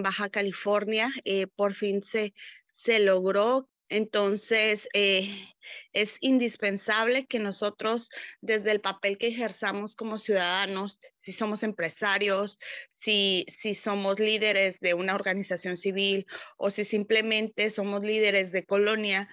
Baja 0.03 0.31
California. 0.31 1.13
Eh, 1.25 1.47
por 1.47 1.75
fin 1.75 2.03
se, 2.03 2.33
se 2.69 2.99
logró. 3.01 3.69
Entonces, 3.89 4.89
eh, 4.95 5.47
es 5.93 6.17
indispensable 6.21 7.27
que 7.27 7.39
nosotros, 7.39 8.09
desde 8.41 8.73
el 8.73 8.81
papel 8.81 9.17
que 9.19 9.29
ejerzamos 9.29 9.95
como 9.95 10.19
ciudadanos, 10.19 11.01
si 11.19 11.33
somos 11.33 11.63
empresarios, 11.63 12.59
si, 12.95 13.47
si 13.49 13.75
somos 13.75 14.19
líderes 14.19 14.81
de 14.81 14.95
una 14.95 15.15
organización 15.15 15.77
civil 15.77 16.27
o 16.57 16.71
si 16.71 16.85
simplemente 16.85 17.71
somos 17.71 18.03
líderes 18.03 18.51
de 18.51 18.65
colonia 18.65 19.29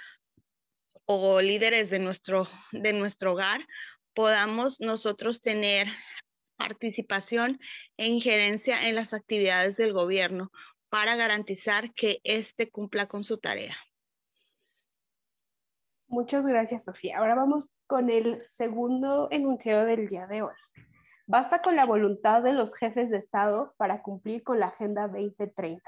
o 1.05 1.41
líderes 1.41 1.89
de 1.89 1.99
nuestro, 1.99 2.47
de 2.71 2.93
nuestro 2.93 3.33
hogar, 3.33 3.65
podamos 4.13 4.79
nosotros 4.79 5.41
tener 5.41 5.87
participación 6.57 7.59
e 7.97 8.07
injerencia 8.07 8.87
en 8.87 8.95
las 8.95 9.13
actividades 9.13 9.77
del 9.77 9.93
gobierno 9.93 10.51
para 10.89 11.15
garantizar 11.15 11.93
que 11.93 12.19
éste 12.23 12.69
cumpla 12.69 13.07
con 13.07 13.23
su 13.23 13.37
tarea. 13.37 13.75
Muchas 16.07 16.45
gracias, 16.45 16.85
Sofía. 16.85 17.17
Ahora 17.17 17.33
vamos 17.33 17.65
con 17.87 18.09
el 18.09 18.39
segundo 18.41 19.27
enunciado 19.31 19.85
del 19.85 20.07
día 20.07 20.27
de 20.27 20.43
hoy. 20.43 20.53
Basta 21.25 21.61
con 21.61 21.75
la 21.75 21.85
voluntad 21.85 22.43
de 22.43 22.53
los 22.53 22.75
jefes 22.75 23.09
de 23.09 23.17
Estado 23.17 23.73
para 23.77 24.03
cumplir 24.03 24.43
con 24.43 24.59
la 24.59 24.67
Agenda 24.67 25.07
2030. 25.07 25.81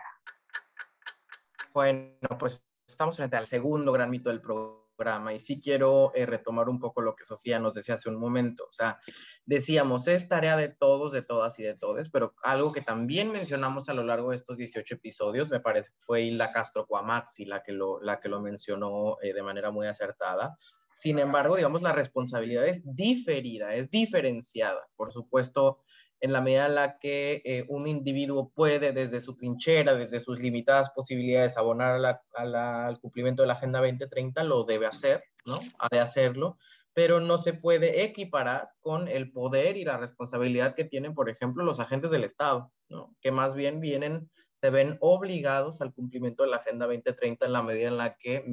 Bueno, 1.74 2.10
pues 2.39 2.65
estamos 2.88 3.17
frente 3.17 3.36
al 3.36 3.46
segundo 3.46 3.91
gran 3.91 4.10
mito 4.10 4.29
del 4.29 4.41
programa 4.41 4.85
y 5.34 5.40
sí 5.40 5.60
quiero 5.60 6.12
eh, 6.16 6.25
retomar 6.25 6.70
un 6.70 6.80
poco 6.80 7.02
lo 7.02 7.16
que 7.16 7.25
Sofía 7.25 7.60
nos 7.60 7.74
decía 7.74 7.96
hace 7.96 8.10
un 8.10 8.18
momento. 8.18 8.66
O 8.68 8.72
sea, 8.72 9.00
decíamos, 9.46 10.08
es 10.08 10.28
tarea 10.28 10.56
de 10.58 10.70
todos, 10.70 11.12
de 11.12 11.22
todas 11.22 11.60
y 11.60 11.64
de 11.64 11.75
todes, 11.75 12.10
pero 12.10 12.34
algo 12.44 12.72
que 12.72 12.82
también 12.82 13.32
mencionamos 13.32 13.90
a 13.90 13.94
lo 13.94 14.04
largo 14.04 14.30
de 14.30 14.38
estos 14.38 14.58
18 14.58 14.96
episodios, 14.96 15.50
me 15.50 15.60
parece 15.60 15.92
que 15.92 16.00
fue 16.00 16.22
Hilda 16.22 16.52
Castro 16.52 16.86
Cuamaxi 16.88 17.46
la 17.46 17.62
que 17.62 17.72
lo, 17.72 18.00
la 18.02 18.20
que 18.20 18.30
lo 18.30 18.42
mencionó 18.42 19.18
eh, 19.22 19.34
de 19.34 19.44
manera 19.44 19.72
muy 19.72 19.88
acertada. 19.88 20.58
Sin 20.96 21.20
embargo, 21.20 21.58
digamos, 21.58 21.82
la 21.82 21.92
responsabilidad 21.92 22.66
es 22.66 22.82
diferida, 22.86 23.75
es 23.75 23.92
diferenciada. 23.92 24.88
Por 24.96 25.12
supuesto, 25.12 25.82
en 26.25 26.34
la 26.34 26.41
medida 26.41 26.65
en 26.65 26.74
la 26.74 26.98
que 26.98 27.44
eh, 27.46 27.65
un 27.70 27.88
individuo 27.88 28.50
puede 28.50 28.91
desde 28.91 29.22
su 29.22 29.36
trinchera, 29.36 29.94
desde 29.94 30.20
sus 30.20 30.39
limitadas 30.39 30.89
posibilidades 30.89 31.55
abonar 31.55 32.20
al 32.34 33.00
cumplimiento 33.00 33.44
de 33.44 33.48
la 33.48 33.53
Agenda 33.53 33.79
2030, 33.79 34.44
lo 34.44 34.63
debe 34.63 34.88
hacer, 34.88 35.24
¿no? 35.46 35.60
Ha 35.77 35.88
de 35.91 36.00
hacerlo, 36.00 36.58
pero 36.94 37.20
no 37.20 37.38
se 37.38 37.53
puede 37.53 38.03
equiparar 38.03 38.70
con 38.82 39.08
el 39.08 39.32
poder 39.32 39.77
y 39.77 39.86
la 39.86 39.98
responsabilidad 39.98 40.74
que 40.74 40.84
tienen, 40.84 41.13
por 41.13 41.29
ejemplo, 41.29 41.63
los 41.63 41.79
agentes 41.79 42.10
del 42.10 42.24
Estado, 42.24 42.72
¿no? 42.89 43.15
Que 43.22 43.32
más 43.32 43.53
bien 43.53 43.79
vienen, 43.79 44.32
se 44.53 44.72
ven 44.72 44.98
obligados 45.01 45.79
al 45.79 45.94
cumplimiento 45.94 46.41
de 46.41 46.50
la 46.50 46.58
Agenda 46.58 46.88
2030 46.88 47.46
en 47.46 47.53
la 47.53 47.62
medida 47.62 47.88
en 47.88 47.98
la 47.98 48.15
que 48.15 48.44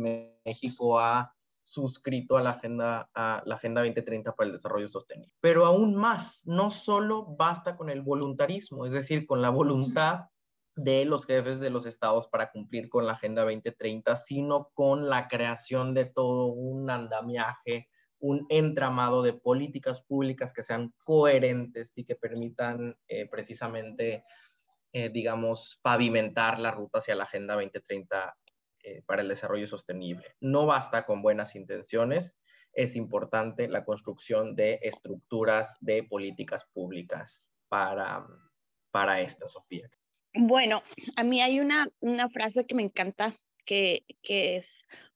México 0.45 1.01
ha 1.01 1.35
suscrito 1.63 2.37
a 2.37 2.43
la 2.43 2.51
Agenda, 2.51 3.11
a 3.15 3.43
la 3.47 3.55
Agenda 3.55 3.83
2030 3.83 4.35
para 4.35 4.47
el 4.49 4.53
Desarrollo 4.53 4.87
Sostenible. 4.89 5.33
Pero 5.41 5.65
aún 5.65 5.95
más, 5.95 6.43
no 6.45 6.71
solo 6.71 7.25
basta 7.37 7.77
con 7.77 7.91
el 7.91 8.03
voluntarismo, 8.03 8.87
es 8.87 8.93
decir, 8.93 9.27
con 9.27 9.43
la 9.43 9.51
voluntad 9.51 10.27
de 10.75 11.05
los 11.05 11.27
jefes 11.27 11.61
de 11.61 11.71
los 11.71 11.87
estados 11.87 12.29
para 12.29 12.51
cumplir 12.51 12.89
con 12.89 13.07
la 13.07 13.13
Agenda 13.13 13.43
2030, 13.43 14.17
sino 14.17 14.71
con 14.75 15.09
la 15.09 15.29
creación 15.29 15.95
de 15.95 16.07
todo 16.07 16.47
un 16.47 16.91
andamiaje, 16.91 17.89
un 18.19 18.47
entramado 18.49 19.23
de 19.23 19.35
políticas 19.35 20.01
públicas 20.03 20.53
que 20.53 20.63
sean 20.63 20.95
coherentes 21.05 21.93
y 21.97 22.05
que 22.05 22.17
permitan 22.17 22.97
eh, 23.09 23.29
precisamente, 23.29 24.25
eh, 24.93 25.11
digamos, 25.11 25.79
pavimentar 25.83 26.59
la 26.59 26.71
ruta 26.71 26.99
hacia 26.99 27.17
la 27.17 27.25
Agenda 27.25 27.55
2030 27.55 28.37
eh, 28.83 29.03
para 29.07 29.23
el 29.23 29.29
desarrollo 29.29 29.67
sostenible. 29.67 30.35
No 30.41 30.67
basta 30.67 31.07
con 31.07 31.23
buenas 31.23 31.55
intenciones, 31.55 32.39
es 32.73 32.97
importante 32.97 33.69
la 33.69 33.85
construcción 33.85 34.57
de 34.57 34.81
estructuras 34.83 35.79
de 35.81 36.03
políticas 36.03 36.65
públicas 36.73 37.53
para, 37.69 38.27
para 38.91 39.21
esta, 39.21 39.47
Sofía. 39.47 39.89
Bueno, 40.35 40.83
a 41.17 41.25
mí 41.25 41.43
hay 41.43 41.61
una, 41.61 41.89
una 42.01 42.29
frase 42.31 42.67
que 42.67 42.75
me 42.75 42.83
encanta, 42.83 43.37
que, 43.67 44.05
que 44.23 44.57
es, 44.57 44.69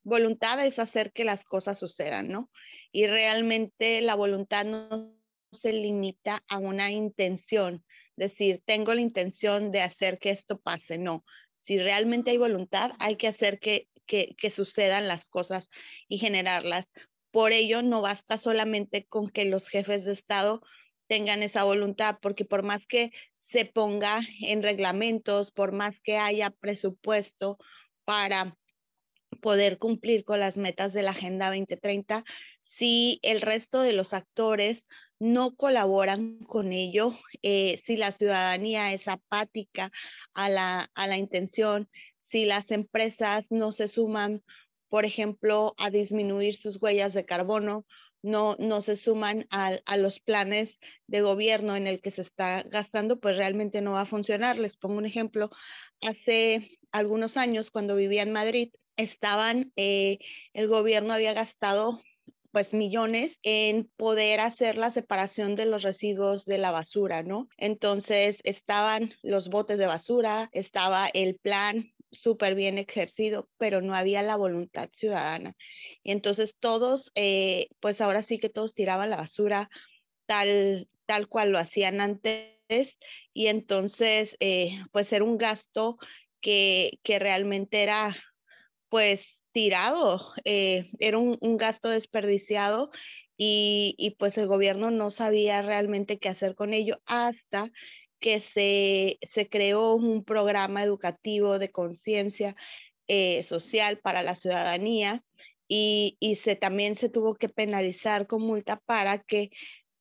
voluntad 0.02 0.64
es 0.64 0.78
hacer 0.78 1.12
que 1.12 1.24
las 1.24 1.44
cosas 1.44 1.78
sucedan, 1.78 2.28
¿no? 2.28 2.50
Y 2.92 3.06
realmente 3.06 4.00
la 4.00 4.14
voluntad 4.14 4.64
no 4.64 5.16
se 5.52 5.72
limita 5.72 6.44
a 6.48 6.58
una 6.58 6.90
intención, 6.90 7.84
decir, 8.14 8.62
tengo 8.64 8.94
la 8.94 9.00
intención 9.00 9.72
de 9.72 9.80
hacer 9.80 10.18
que 10.18 10.30
esto 10.30 10.60
pase, 10.60 10.98
no, 10.98 11.24
si 11.66 11.78
realmente 11.78 12.30
hay 12.30 12.38
voluntad, 12.38 12.92
hay 13.00 13.16
que 13.16 13.26
hacer 13.26 13.58
que, 13.58 13.88
sucedan 14.50 15.08
las 15.08 15.28
cosas 15.28 15.68
y 16.08 16.18
generarlas. 16.18 16.88
Por 17.32 17.52
ello, 17.52 17.82
no 17.82 18.00
basta 18.00 18.38
solamente 18.38 19.04
con 19.04 19.28
que 19.28 19.44
los 19.44 19.66
jefes 19.66 20.04
de 20.04 20.12
Estado 20.12 20.62
tengan 21.08 21.42
esa 21.42 21.64
voluntad, 21.64 22.18
porque 22.22 22.44
por 22.44 22.62
más 22.62 22.86
que 22.86 23.10
se 23.48 23.64
ponga 23.64 24.20
en 24.40 24.62
reglamentos, 24.62 25.50
por 25.50 25.72
más 25.72 26.00
que 26.00 26.18
haya 26.18 26.50
presupuesto 26.50 27.58
para 28.04 28.56
poder 29.42 29.78
cumplir 29.78 30.24
con 30.24 30.38
las 30.38 30.56
metas 30.56 30.92
de 30.92 31.02
la 31.02 31.10
Agenda 31.10 31.46
2030, 31.46 32.24
si 32.76 33.20
el 33.22 33.40
resto 33.40 33.80
de 33.80 33.94
los 33.94 34.12
actores 34.12 34.86
no 35.18 35.56
colaboran 35.56 36.40
con 36.40 36.74
ello, 36.74 37.18
eh, 37.42 37.80
si 37.82 37.96
la 37.96 38.12
ciudadanía 38.12 38.92
es 38.92 39.08
apática 39.08 39.90
a 40.34 40.50
la, 40.50 40.90
a 40.94 41.06
la 41.06 41.16
intención, 41.16 41.88
si 42.18 42.44
las 42.44 42.70
empresas 42.70 43.46
no 43.48 43.72
se 43.72 43.88
suman, 43.88 44.42
por 44.90 45.06
ejemplo, 45.06 45.74
a 45.78 45.88
disminuir 45.88 46.56
sus 46.56 46.76
huellas 46.76 47.14
de 47.14 47.24
carbono, 47.24 47.86
no, 48.22 48.56
no 48.58 48.82
se 48.82 48.96
suman 48.96 49.46
a, 49.50 49.78
a, 49.86 49.96
los 49.96 50.20
planes 50.20 50.78
de 51.06 51.22
gobierno 51.22 51.76
en 51.76 51.86
el 51.86 52.02
que 52.02 52.10
se 52.10 52.22
está 52.22 52.62
gastando, 52.64 53.20
pues 53.20 53.38
realmente 53.38 53.80
no 53.80 53.92
va 53.92 54.02
a 54.02 54.06
funcionar. 54.06 54.58
Les 54.58 54.76
pongo 54.76 54.98
un 54.98 55.06
ejemplo. 55.06 55.50
Hace 56.02 56.78
algunos 56.92 57.38
años, 57.38 57.70
cuando 57.70 57.96
vivía 57.96 58.22
en 58.22 58.32
Madrid, 58.32 58.72
estaban, 58.96 59.72
eh, 59.76 60.18
el 60.52 60.68
gobierno 60.68 61.14
había 61.14 61.34
gastado 61.34 62.02
pues 62.56 62.72
millones 62.72 63.38
en 63.42 63.84
poder 63.98 64.40
hacer 64.40 64.78
la 64.78 64.90
separación 64.90 65.56
de 65.56 65.66
los 65.66 65.82
residuos 65.82 66.46
de 66.46 66.56
la 66.56 66.70
basura, 66.70 67.22
¿no? 67.22 67.50
Entonces 67.58 68.40
estaban 68.44 69.12
los 69.20 69.50
botes 69.50 69.76
de 69.76 69.84
basura, 69.84 70.48
estaba 70.52 71.06
el 71.12 71.36
plan 71.36 71.92
súper 72.10 72.54
bien 72.54 72.78
ejercido, 72.78 73.50
pero 73.58 73.82
no 73.82 73.94
había 73.94 74.22
la 74.22 74.36
voluntad 74.36 74.88
ciudadana. 74.94 75.54
Y 76.02 76.12
entonces 76.12 76.56
todos, 76.58 77.12
eh, 77.14 77.68
pues 77.80 78.00
ahora 78.00 78.22
sí 78.22 78.38
que 78.38 78.48
todos 78.48 78.72
tiraban 78.72 79.10
la 79.10 79.18
basura 79.18 79.68
tal, 80.24 80.88
tal 81.04 81.28
cual 81.28 81.50
lo 81.50 81.58
hacían 81.58 82.00
antes. 82.00 82.98
Y 83.34 83.48
entonces, 83.48 84.34
eh, 84.40 84.82
pues 84.92 85.12
era 85.12 85.26
un 85.26 85.36
gasto 85.36 85.98
que, 86.40 87.00
que 87.02 87.18
realmente 87.18 87.82
era, 87.82 88.16
pues 88.88 89.35
tirado, 89.56 90.34
eh, 90.44 90.90
era 90.98 91.16
un, 91.16 91.56
gasto 91.56 91.88
desperdiciado 91.88 92.90
y, 93.38 94.14
pues 94.18 94.36
el 94.36 94.48
gobierno 94.48 94.90
no 94.90 95.10
sabía 95.10 95.62
realmente 95.62 96.18
qué 96.18 96.28
hacer 96.28 96.54
con 96.54 96.74
ello 96.74 97.00
hasta 97.06 97.72
que 98.20 98.40
se, 98.40 99.18
se 99.22 99.48
creó 99.48 99.94
un 99.94 100.24
programa 100.24 100.82
educativo 100.82 101.58
de 101.58 101.70
conciencia 101.70 102.54
eh, 103.08 103.44
social 103.44 103.96
para 103.98 104.22
la 104.22 104.34
ciudadanía 104.34 105.24
y, 105.66 106.18
y, 106.20 106.34
se, 106.34 106.54
también 106.54 106.94
se 106.94 107.08
tuvo 107.08 107.34
que 107.34 107.48
penalizar 107.48 108.26
con 108.26 108.42
multa 108.42 108.82
para 108.84 109.22
que 109.22 109.52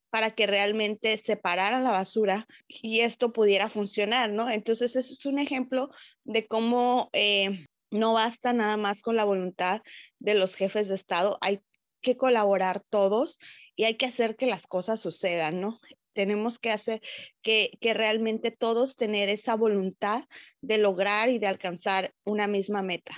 para 0.09 0.31
que 0.31 0.47
realmente 0.47 1.15
separaran 1.17 1.83
la 1.85 1.91
basura 1.91 2.45
y 2.67 3.01
esto 3.01 3.31
pudiera 3.31 3.69
funcionar, 3.69 4.31
¿no? 4.31 4.49
Entonces, 4.49 4.97
ese 4.97 5.13
es 5.13 5.25
un 5.25 5.39
ejemplo 5.39 5.91
de 6.25 6.45
cómo 6.45 7.09
eh, 7.11 7.65
no 7.95 8.13
basta 8.13 8.53
nada 8.53 8.77
más 8.77 9.01
con 9.01 9.15
la 9.15 9.23
voluntad 9.23 9.81
de 10.19 10.35
los 10.35 10.55
jefes 10.55 10.87
de 10.87 10.95
Estado, 10.95 11.37
hay 11.41 11.61
que 12.01 12.17
colaborar 12.17 12.83
todos 12.89 13.39
y 13.75 13.85
hay 13.85 13.95
que 13.95 14.05
hacer 14.05 14.35
que 14.35 14.45
las 14.45 14.67
cosas 14.67 14.99
sucedan, 14.99 15.59
¿no? 15.59 15.79
Tenemos 16.13 16.59
que 16.59 16.71
hacer 16.71 17.01
que, 17.41 17.71
que 17.81 17.93
realmente 17.93 18.51
todos 18.51 18.95
tener 18.95 19.27
esa 19.27 19.55
voluntad 19.55 20.23
de 20.61 20.77
lograr 20.77 21.29
y 21.29 21.39
de 21.39 21.47
alcanzar 21.47 22.13
una 22.23 22.47
misma 22.47 22.81
meta. 22.81 23.15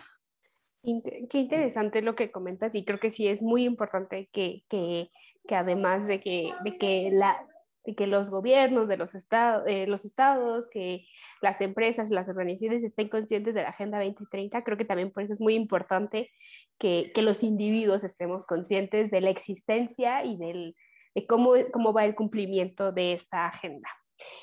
Qué 0.83 1.39
interesante 1.39 2.01
lo 2.01 2.15
que 2.15 2.31
comentas 2.31 2.73
y 2.73 2.85
creo 2.85 2.99
que 2.99 3.11
sí 3.11 3.27
es 3.27 3.41
muy 3.41 3.65
importante 3.65 4.29
que, 4.31 4.63
que, 4.69 5.09
que 5.47 5.55
además 5.55 6.07
de 6.07 6.21
que, 6.21 6.53
de 6.63 6.77
que, 6.77 7.09
la, 7.11 7.45
de 7.87 7.95
que 7.95 8.05
los 8.05 8.29
gobiernos 8.29 8.89
de 8.89 8.97
los, 8.97 9.15
estados, 9.15 9.63
eh, 9.65 9.87
los 9.87 10.03
estados, 10.03 10.69
que 10.69 11.07
las 11.41 11.61
empresas, 11.61 12.09
las 12.09 12.27
organizaciones 12.27 12.83
estén 12.83 13.07
conscientes 13.07 13.55
de 13.55 13.63
la 13.63 13.69
Agenda 13.69 14.03
2030, 14.03 14.61
creo 14.65 14.77
que 14.77 14.83
también 14.83 15.09
por 15.09 15.23
eso 15.23 15.31
es 15.31 15.39
muy 15.39 15.55
importante 15.55 16.29
que, 16.77 17.13
que 17.15 17.21
los 17.21 17.43
individuos 17.43 18.03
estemos 18.03 18.45
conscientes 18.45 19.09
de 19.09 19.21
la 19.21 19.29
existencia 19.29 20.25
y 20.25 20.35
del, 20.35 20.75
de 21.15 21.25
cómo, 21.25 21.53
cómo 21.71 21.93
va 21.93 22.03
el 22.03 22.13
cumplimiento 22.13 22.91
de 22.91 23.13
esta 23.13 23.45
agenda. 23.45 23.87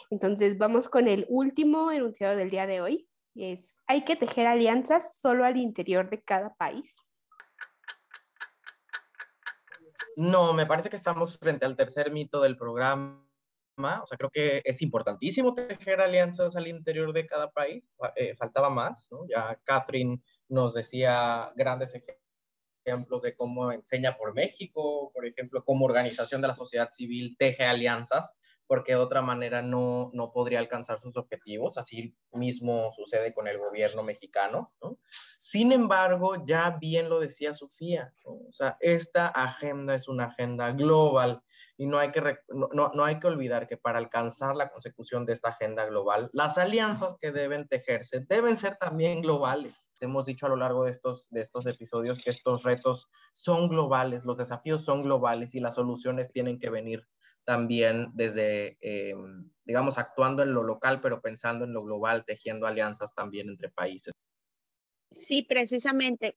Entonces 0.09 0.57
vamos 0.57 0.89
con 0.89 1.07
el 1.07 1.27
último 1.29 1.93
enunciado 1.93 2.37
del 2.37 2.49
día 2.49 2.67
de 2.67 2.81
hoy, 2.81 3.07
es, 3.35 3.77
hay 3.87 4.07
que 4.07 4.17
tejer 4.17 4.47
alianzas 4.47 5.19
solo 5.21 5.45
al 5.45 5.59
interior 5.59 6.09
de 6.09 6.23
cada 6.23 6.55
país. 6.55 6.97
No, 10.17 10.55
me 10.55 10.65
parece 10.65 10.89
que 10.89 10.97
estamos 10.97 11.39
frente 11.39 11.67
al 11.67 11.77
tercer 11.77 12.11
mito 12.11 12.41
del 12.41 12.57
programa. 12.57 13.21
O 13.77 14.07
sea, 14.07 14.17
creo 14.17 14.31
que 14.31 14.63
es 14.65 14.83
importantísimo 14.83 15.55
tejer 15.55 16.01
alianzas 16.01 16.57
al 16.57 16.69
interior 16.69 17.13
de 17.13 17.27
cada 17.27 17.51
país. 17.51 17.85
Eh, 18.17 18.35
faltaba 18.37 18.71
más, 18.71 19.09
¿no? 19.11 19.27
Ya 19.29 19.61
Catherine 19.65 20.21
nos 20.49 20.75
decía 20.75 21.53
grandes 21.57 21.95
ejemplos 22.85 23.23
de 23.23 23.35
cómo 23.35 23.73
enseña 23.73 24.17
por 24.17 24.35
México, 24.35 25.11
por 25.13 25.27
ejemplo, 25.27 25.65
cómo 25.65 25.87
organización 25.87 26.41
de 26.41 26.49
la 26.49 26.55
sociedad 26.55 26.91
civil 26.93 27.37
teje 27.39 27.65
alianzas 27.65 28.35
porque 28.67 28.93
de 28.93 28.99
otra 28.99 29.23
manera 29.23 29.63
no, 29.63 30.11
no 30.15 30.33
podría 30.33 30.59
alcanzar 30.59 30.99
sus 30.99 31.17
objetivos. 31.17 31.79
Así 31.79 32.17
mismo 32.33 32.93
sucede 32.95 33.35
con 33.35 33.49
el 33.49 33.59
gobierno 33.59 34.03
mexicano. 34.03 34.73
¿no? 34.83 34.99
Sin 35.39 35.73
embargo, 35.73 36.45
ya 36.47 36.77
bien 36.81 37.09
lo 37.09 37.21
decía 37.21 37.53
Sofía, 37.53 38.13
o 38.25 38.53
sea, 38.53 38.77
esta 38.81 39.27
agenda 39.29 39.95
es 39.95 40.09
una 40.09 40.27
agenda 40.27 40.73
global 40.73 41.43
y 41.77 41.87
no 41.87 41.99
hay, 41.99 42.11
que, 42.13 42.39
no, 42.49 42.91
no 42.95 43.05
hay 43.05 43.19
que 43.19 43.27
olvidar 43.27 43.67
que 43.69 43.77
para 43.77 43.99
alcanzar 43.99 44.57
la 44.57 44.71
consecución 44.71 45.27
de 45.27 45.35
esta 45.35 45.51
agenda 45.51 45.85
global, 45.87 46.31
las 46.33 46.59
alianzas 46.59 47.17
que 47.21 47.33
deben 47.33 47.69
tejerse 47.69 48.21
deben 48.21 48.57
ser 48.57 48.77
también 48.77 49.21
globales. 49.21 49.91
Hemos 50.01 50.27
dicho 50.27 50.47
a 50.47 50.49
lo 50.51 50.57
largo 50.57 50.85
de 50.85 50.91
estos, 50.91 51.29
de 51.31 51.41
estos 51.41 51.67
episodios 51.67 52.21
que 52.21 52.31
estos 52.31 52.63
retos 52.63 53.09
son 53.33 53.69
globales, 53.69 54.25
los 54.25 54.39
desafíos 54.39 54.85
son 54.85 55.03
globales 55.03 55.55
y 55.55 55.61
las 55.61 55.75
soluciones 55.75 56.31
tienen 56.33 56.59
que 56.59 56.71
venir 56.71 57.07
también 57.45 58.09
desde, 58.15 58.77
eh, 58.81 59.15
digamos, 59.65 59.99
actuando 59.99 60.43
en 60.43 60.55
lo 60.55 60.63
local, 60.63 61.01
pero 61.01 61.21
pensando 61.21 61.65
en 61.65 61.73
lo 61.73 61.83
global, 61.85 62.25
tejiendo 62.25 62.67
alianzas 62.67 63.15
también 63.15 63.49
entre 63.49 63.71
países. 63.71 64.13
Sí, 65.11 65.43
precisamente. 65.43 66.35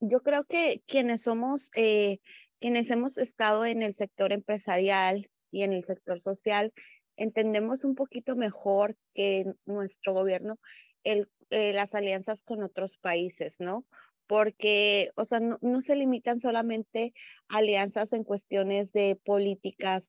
Yo 0.00 0.20
creo 0.20 0.44
que 0.44 0.82
quienes 0.86 1.22
somos, 1.22 1.70
eh, 1.74 2.18
quienes 2.60 2.90
hemos 2.90 3.18
estado 3.18 3.64
en 3.64 3.82
el 3.82 3.94
sector 3.94 4.32
empresarial 4.32 5.30
y 5.50 5.62
en 5.62 5.72
el 5.72 5.84
sector 5.84 6.20
social, 6.22 6.72
entendemos 7.16 7.84
un 7.84 7.94
poquito 7.94 8.36
mejor 8.36 8.96
que 9.14 9.44
nuestro 9.66 10.12
gobierno 10.12 10.58
el, 11.04 11.28
eh, 11.50 11.72
las 11.72 11.94
alianzas 11.94 12.42
con 12.42 12.62
otros 12.62 12.98
países, 12.98 13.56
¿no? 13.60 13.86
Porque, 14.26 15.10
o 15.16 15.24
sea, 15.24 15.40
no, 15.40 15.58
no 15.62 15.80
se 15.82 15.96
limitan 15.96 16.40
solamente 16.40 17.14
alianzas 17.48 18.12
en 18.12 18.24
cuestiones 18.24 18.92
de 18.92 19.18
políticas 19.24 20.04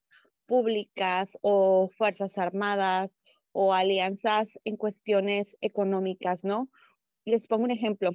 públicas 0.49 1.37
o 1.41 1.89
fuerzas 1.95 2.39
armadas 2.39 3.11
o 3.51 3.73
alianzas 3.73 4.59
en 4.65 4.77
cuestiones 4.77 5.55
económicas, 5.61 6.43
¿no? 6.43 6.69
Les 7.23 7.47
pongo 7.47 7.65
un 7.65 7.71
ejemplo. 7.71 8.09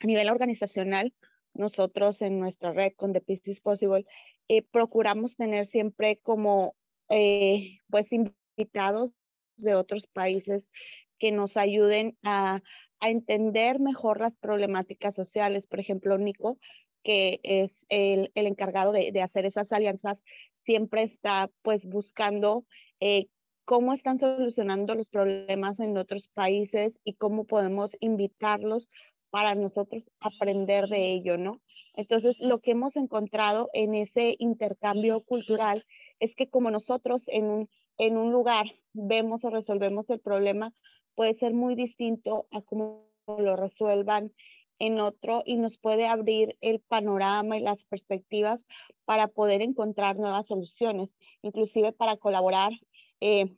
A 0.00 0.06
nivel 0.06 0.28
organizacional, 0.28 1.14
nosotros 1.54 2.20
en 2.20 2.40
nuestra 2.40 2.72
red 2.72 2.92
con 2.96 3.12
The 3.12 3.20
Peace 3.20 3.50
is 3.52 3.60
Possible, 3.60 4.04
eh, 4.48 4.62
procuramos 4.62 5.36
tener 5.36 5.66
siempre 5.66 6.18
como, 6.18 6.74
eh, 7.10 7.78
pues, 7.88 8.12
invitados 8.12 9.12
de 9.56 9.74
otros 9.74 10.06
países 10.08 10.70
que 11.18 11.30
nos 11.30 11.56
ayuden 11.56 12.16
a, 12.24 12.60
a, 13.00 13.10
entender 13.10 13.78
mejor 13.80 14.20
las 14.20 14.36
problemáticas 14.36 15.14
sociales. 15.14 15.66
Por 15.66 15.80
ejemplo, 15.80 16.16
Nico, 16.18 16.58
que 17.02 17.40
es 17.42 17.86
el, 17.88 18.30
el 18.34 18.46
encargado 18.46 18.92
de, 18.92 19.12
de, 19.12 19.22
hacer 19.22 19.46
esas 19.46 19.72
alianzas, 19.72 20.24
siempre 20.68 21.02
está 21.02 21.50
pues 21.62 21.86
buscando 21.86 22.66
eh, 23.00 23.28
cómo 23.64 23.94
están 23.94 24.18
solucionando 24.18 24.94
los 24.94 25.08
problemas 25.08 25.80
en 25.80 25.96
otros 25.96 26.28
países 26.34 26.98
y 27.04 27.14
cómo 27.14 27.44
podemos 27.44 27.92
invitarlos 28.00 28.86
para 29.30 29.54
nosotros 29.54 30.02
aprender 30.20 30.88
de 30.88 31.12
ello, 31.14 31.38
¿no? 31.38 31.62
Entonces, 31.94 32.38
lo 32.38 32.60
que 32.60 32.72
hemos 32.72 32.96
encontrado 32.96 33.70
en 33.72 33.94
ese 33.94 34.36
intercambio 34.38 35.22
cultural 35.22 35.86
es 36.20 36.34
que 36.34 36.50
como 36.50 36.70
nosotros 36.70 37.24
en 37.28 37.46
un, 37.46 37.70
en 37.96 38.18
un 38.18 38.30
lugar 38.30 38.66
vemos 38.92 39.44
o 39.44 39.50
resolvemos 39.50 40.10
el 40.10 40.20
problema, 40.20 40.74
puede 41.14 41.32
ser 41.32 41.54
muy 41.54 41.76
distinto 41.76 42.46
a 42.50 42.60
cómo 42.60 43.08
lo 43.26 43.56
resuelvan 43.56 44.32
en 44.78 45.00
otro 45.00 45.42
y 45.44 45.56
nos 45.56 45.78
puede 45.78 46.06
abrir 46.06 46.56
el 46.60 46.80
panorama 46.80 47.56
y 47.56 47.60
las 47.60 47.84
perspectivas 47.84 48.64
para 49.04 49.28
poder 49.28 49.62
encontrar 49.62 50.16
nuevas 50.16 50.46
soluciones, 50.46 51.16
inclusive 51.42 51.92
para 51.92 52.16
colaborar 52.16 52.72
eh, 53.20 53.54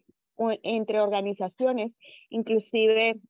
entre 0.63 1.01
organizaciones, 1.01 1.93
inclusive 2.31 3.21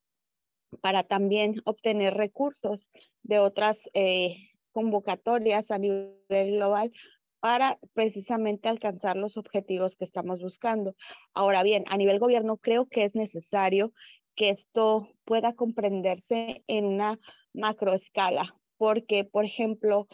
para 0.81 1.03
también 1.03 1.57
obtener 1.65 2.15
recursos 2.15 2.81
de 3.23 3.39
otras 3.41 3.83
eh, 3.95 4.37
convocatorias 4.73 5.71
a 5.71 5.79
nivel 5.79 6.17
global 6.29 6.93
para 7.41 7.79
precisamente 7.95 8.69
alcanzar 8.69 9.17
los 9.17 9.37
objetivos 9.37 9.97
que 9.97 10.05
estamos 10.05 10.41
buscando. 10.41 10.95
Ahora 11.35 11.63
bien, 11.63 11.85
a 11.89 11.97
nivel 11.97 12.19
gobierno 12.19 12.59
creo 12.59 12.87
que 12.87 13.05
es 13.05 13.15
necesario 13.15 13.93
que 14.37 14.51
esto 14.51 15.09
pueda 15.25 15.55
comprenderse 15.55 16.63
en 16.67 16.85
una 16.85 17.19
macroescala, 17.53 18.55
porque, 18.77 19.25
por 19.25 19.45
ejemplo, 19.45 20.07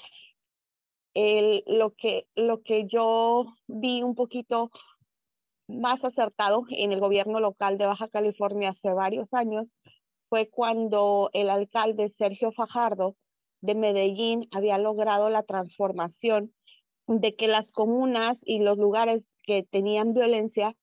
el, 1.14 1.64
lo, 1.66 1.94
que, 1.94 2.26
lo 2.34 2.62
que 2.62 2.86
yo 2.86 3.46
vi 3.66 4.02
un 4.02 4.14
poquito 4.14 4.70
más 5.68 6.04
acertado 6.04 6.64
en 6.70 6.92
el 6.92 7.00
gobierno 7.00 7.40
local 7.40 7.78
de 7.78 7.86
Baja 7.86 8.08
California 8.08 8.70
hace 8.70 8.92
varios 8.92 9.32
años 9.32 9.66
fue 10.28 10.48
cuando 10.48 11.30
el 11.32 11.50
alcalde 11.50 12.12
Sergio 12.18 12.52
Fajardo 12.52 13.16
de 13.60 13.74
Medellín 13.74 14.48
había 14.52 14.78
logrado 14.78 15.30
la 15.30 15.42
transformación 15.42 16.52
de 17.06 17.34
que 17.36 17.48
las 17.48 17.70
comunas 17.70 18.38
y 18.42 18.58
los 18.58 18.78
lugares 18.78 19.24
que 19.42 19.62
tenían 19.62 20.12
violencia 20.12 20.76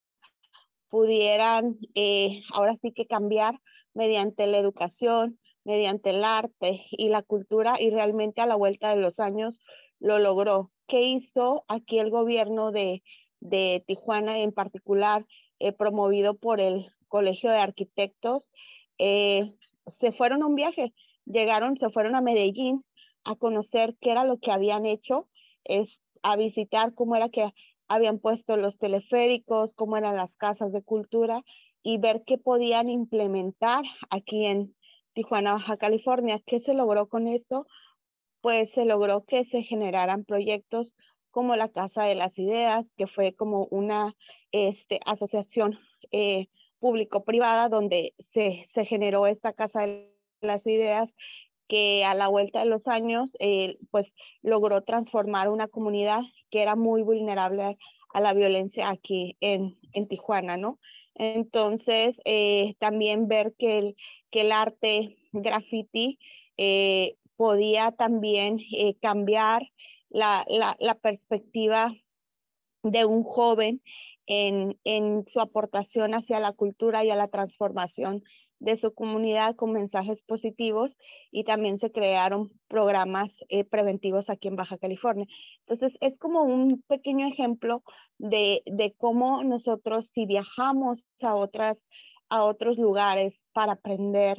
pudieran 0.89 1.77
eh, 1.95 2.41
ahora 2.53 2.75
sí 2.81 2.91
que 2.91 3.05
cambiar 3.05 3.59
mediante 3.93 4.47
la 4.47 4.57
educación, 4.57 5.39
mediante 5.65 6.09
el 6.11 6.23
arte 6.23 6.85
y 6.91 7.09
la 7.09 7.21
cultura 7.21 7.75
y 7.79 7.89
realmente 7.89 8.41
a 8.41 8.45
la 8.45 8.55
vuelta 8.55 8.89
de 8.89 9.01
los 9.01 9.19
años 9.19 9.59
lo 9.99 10.19
logró. 10.19 10.71
¿Qué 10.87 11.01
hizo 11.03 11.63
aquí 11.67 11.99
el 11.99 12.09
gobierno 12.09 12.71
de, 12.71 13.03
de 13.39 13.83
Tijuana 13.87 14.39
en 14.39 14.51
particular, 14.51 15.25
eh, 15.59 15.71
promovido 15.71 16.35
por 16.35 16.59
el 16.59 16.91
Colegio 17.07 17.51
de 17.51 17.59
Arquitectos? 17.59 18.51
Eh, 18.97 19.55
se 19.87 20.11
fueron 20.11 20.43
a 20.43 20.47
un 20.47 20.55
viaje, 20.55 20.93
llegaron, 21.25 21.77
se 21.77 21.89
fueron 21.89 22.15
a 22.15 22.21
Medellín 22.21 22.83
a 23.23 23.35
conocer 23.35 23.95
qué 24.01 24.11
era 24.11 24.25
lo 24.25 24.39
que 24.39 24.51
habían 24.51 24.85
hecho, 24.85 25.29
a 26.23 26.35
visitar 26.35 26.93
cómo 26.93 27.15
era 27.15 27.29
que 27.29 27.53
habían 27.87 28.19
puesto 28.19 28.57
los 28.57 28.77
teleféricos, 28.77 29.73
cómo 29.75 29.97
eran 29.97 30.15
las 30.15 30.35
casas 30.35 30.71
de 30.73 30.81
cultura 30.81 31.43
y 31.83 31.97
ver 31.97 32.23
qué 32.25 32.37
podían 32.37 32.89
implementar 32.89 33.83
aquí 34.09 34.45
en, 34.45 34.75
Tijuana, 35.13 35.53
Baja 35.53 35.77
California. 35.77 36.41
¿Qué 36.45 36.59
se 36.59 36.73
logró 36.73 37.07
con 37.07 37.27
eso? 37.27 37.67
Pues 38.41 38.71
se 38.71 38.85
logró 38.85 39.23
que 39.25 39.45
se 39.45 39.63
generaran 39.63 40.25
proyectos 40.25 40.93
como 41.31 41.55
la 41.55 41.69
Casa 41.69 42.03
de 42.03 42.15
las 42.15 42.37
Ideas, 42.37 42.91
que 42.97 43.07
fue 43.07 43.33
como 43.33 43.65
una 43.71 44.15
este, 44.51 44.99
asociación 45.05 45.79
eh, 46.11 46.47
público-privada 46.79 47.69
donde 47.69 48.13
se, 48.19 48.67
generó 48.85 49.25
esta 49.25 49.53
Casa 49.53 49.87
de 49.87 50.13
las 50.41 50.67
Ideas 50.67 51.15
que 51.67 52.03
a 52.05 52.13
la 52.13 52.27
vuelta 52.27 52.59
de 52.59 52.65
los 52.65 52.87
años, 52.87 53.31
eh, 53.39 53.77
pues 53.89 54.13
logró 54.41 54.83
transformar 54.83 55.49
una 55.49 55.67
comunidad 55.67 56.21
que 56.51 56.61
era 56.61 56.75
muy 56.75 57.01
vulnerable 57.01 57.77
a 58.13 58.21
la 58.21 58.33
violencia 58.33 58.89
aquí 58.89 59.37
en 59.39 60.07
Tijuana, 60.07 60.57
¿no? 60.57 60.77
Entonces, 61.15 62.19
eh, 62.25 62.75
también 62.79 63.27
ver 63.27 63.53
que 63.57 63.77
el, 63.77 63.95
que 64.31 64.41
el 64.41 64.51
arte 64.51 65.17
graffiti 65.31 66.19
eh, 66.57 67.15
podía 67.35 67.91
también 67.91 68.59
cambiar 69.01 69.69
la, 70.09 70.45
la, 70.47 70.75
la, 70.79 70.95
perspectiva 70.95 71.93
de 72.83 73.05
un 73.05 73.23
joven 73.23 73.81
en, 74.27 74.79
en, 74.83 75.25
su 75.31 75.39
aportación 75.39 76.13
hacia 76.13 76.39
la 76.39 76.53
cultura 76.53 77.03
y 77.03 77.09
a 77.09 77.15
la 77.15 77.27
transformación 77.27 78.23
de 78.63 78.77
su 78.77 78.93
comunidad 78.93 79.57
con 79.57 79.73
mensajes 79.73 80.21
positivos 80.21 80.95
y 81.31 81.43
también 81.43 81.77
se 81.77 81.91
crearon 81.91 82.49
programas 82.69 83.35
eh, 83.49 83.65
preventivos 83.65 84.29
aquí 84.29 84.47
en 84.47 84.55
Baja 84.55 84.77
California. 84.77 85.27
Entonces, 85.67 85.97
es 85.99 86.17
como 86.17 86.43
un 86.43 86.81
pequeño 86.87 87.27
ejemplo 87.27 87.83
de, 88.17 88.63
de 88.65 88.93
cómo 88.97 89.43
nosotros, 89.43 90.09
si 90.13 90.25
viajamos 90.25 90.99
a, 91.21 91.35
otras, 91.35 91.77
a 92.29 92.45
otros 92.45 92.77
lugares 92.77 93.33
para 93.51 93.73
aprender, 93.73 94.37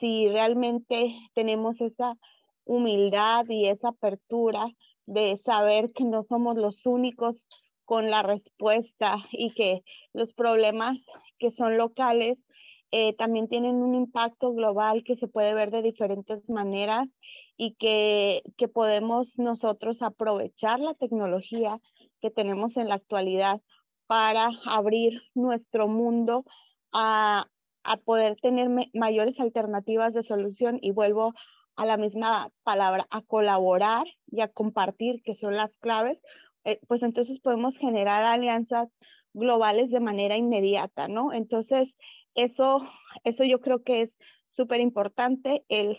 si 0.00 0.28
realmente 0.28 1.14
tenemos 1.34 1.78
esa 1.82 2.16
humildad 2.64 3.44
y 3.50 3.66
esa 3.66 3.88
apertura 3.88 4.66
de 5.04 5.36
saber 5.44 5.92
que 5.92 6.04
no 6.04 6.22
somos 6.22 6.56
los 6.56 6.86
únicos 6.86 7.36
con 7.84 8.10
la 8.10 8.22
respuesta 8.22 9.16
y 9.30 9.52
que 9.52 9.82
los 10.14 10.32
problemas 10.32 10.96
que 11.38 11.50
son 11.50 11.76
locales 11.76 12.46
eh, 12.90 13.14
también 13.16 13.48
tienen 13.48 13.76
un 13.76 13.94
impacto 13.94 14.52
global 14.52 15.04
que 15.04 15.16
se 15.16 15.28
puede 15.28 15.54
ver 15.54 15.70
de 15.70 15.82
diferentes 15.82 16.48
maneras 16.48 17.08
y 17.56 17.74
que, 17.74 18.42
que 18.56 18.68
podemos 18.68 19.28
nosotros 19.36 20.00
aprovechar 20.00 20.80
la 20.80 20.94
tecnología 20.94 21.80
que 22.20 22.30
tenemos 22.30 22.76
en 22.76 22.88
la 22.88 22.94
actualidad 22.94 23.60
para 24.06 24.50
abrir 24.66 25.22
nuestro 25.34 25.86
mundo 25.86 26.44
a, 26.92 27.46
a 27.82 27.96
poder 27.98 28.36
tener 28.40 28.70
mayores 28.94 29.38
alternativas 29.40 30.14
de 30.14 30.22
solución 30.22 30.78
y 30.80 30.92
vuelvo 30.92 31.34
a 31.76 31.86
la 31.86 31.96
misma 31.96 32.50
palabra, 32.64 33.06
a 33.10 33.22
colaborar 33.22 34.06
y 34.26 34.40
a 34.40 34.48
compartir, 34.48 35.22
que 35.22 35.34
son 35.34 35.56
las 35.56 35.76
claves, 35.76 36.20
eh, 36.64 36.80
pues 36.88 37.02
entonces 37.02 37.38
podemos 37.38 37.76
generar 37.76 38.24
alianzas 38.24 38.88
globales 39.32 39.90
de 39.90 40.00
manera 40.00 40.36
inmediata, 40.36 41.06
¿no? 41.06 41.32
Entonces, 41.32 41.94
eso, 42.38 42.82
eso 43.24 43.44
yo 43.44 43.60
creo 43.60 43.82
que 43.82 44.02
es 44.02 44.16
súper 44.56 44.80
importante, 44.80 45.64
el, 45.68 45.98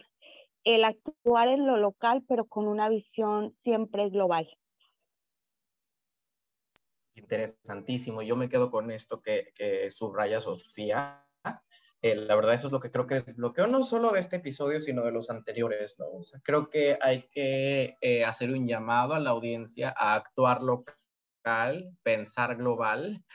el 0.64 0.84
actuar 0.84 1.48
en 1.48 1.68
lo 1.68 1.78
local, 1.78 2.24
pero 2.28 2.46
con 2.46 2.68
una 2.68 2.90
visión 2.90 3.56
siempre 3.64 4.10
global. 4.10 4.50
Interesantísimo. 7.16 8.22
Yo 8.22 8.36
me 8.36 8.50
quedo 8.50 8.72
con 8.72 8.92
esto 8.92 9.22
que, 9.22 9.52
que 9.56 9.92
subraya 9.92 10.40
Sofía. 10.40 11.26
Eh, 12.02 12.16
la 12.16 12.36
verdad, 12.38 12.54
eso 12.54 12.68
es 12.68 12.74
lo 12.74 12.80
que 12.80 12.92
creo 12.92 13.06
que 13.06 13.20
desbloqueó 13.20 13.68
no 13.68 13.84
solo 13.84 14.12
de 14.12 14.22
este 14.22 14.38
episodio, 14.38 14.80
sino 14.80 15.04
de 15.04 15.12
los 15.12 15.30
anteriores, 15.30 15.98
¿no? 16.00 16.06
O 16.08 16.24
sea, 16.24 16.40
creo 16.42 16.70
que 16.70 16.98
hay 17.02 17.24
que 17.24 17.98
eh, 18.00 18.24
hacer 18.24 18.52
un 18.52 18.66
llamado 18.66 19.14
a 19.14 19.20
la 19.20 19.32
audiencia 19.32 19.94
a 19.98 20.16
actuar 20.16 20.62
local, 20.62 21.98
pensar 22.02 22.56
global, 22.56 23.26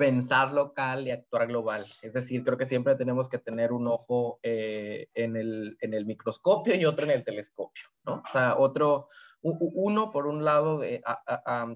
pensar 0.00 0.54
local 0.54 1.06
y 1.06 1.10
actuar 1.10 1.46
global. 1.46 1.84
Es 2.00 2.14
decir, 2.14 2.42
creo 2.42 2.56
que 2.56 2.64
siempre 2.64 2.94
tenemos 2.94 3.28
que 3.28 3.36
tener 3.36 3.70
un 3.70 3.86
ojo 3.86 4.40
eh, 4.42 5.08
en, 5.12 5.36
el, 5.36 5.76
en, 5.82 5.92
el, 5.92 6.06
microscopio 6.06 6.74
y 6.74 6.86
otro 6.86 7.04
en 7.04 7.10
el 7.10 7.22
telescopio, 7.22 7.84
¿no? 8.06 8.22
O 8.26 8.32
sea, 8.32 8.56
otro, 8.56 9.08
uno 9.42 10.10
por 10.10 10.26
un 10.26 10.42
lado 10.42 10.78
de, 10.78 11.02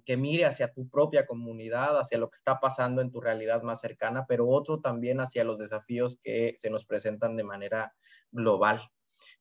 que 0.07 0.17
mire 0.17 0.47
hacia 0.47 0.73
tu 0.73 0.89
propia 0.89 1.27
comunidad, 1.27 2.01
hacia 2.01 2.17
lo 2.17 2.31
que 2.31 2.37
está 2.37 2.61
pasando 2.61 3.03
en 3.03 3.11
tu 3.11 3.21
realidad 3.21 3.63
más 3.63 3.83
cercana, 3.83 4.25
pero 4.27 4.49
otro 4.49 4.81
también 4.81 5.21
hacia 5.21 5.45
los 5.45 5.59
desafíos 5.59 6.19
que 6.23 6.55
se 6.57 6.71
nos 6.71 6.87
presentan 6.87 7.37
de 7.37 7.45
manera 7.45 7.95
global. 8.33 8.81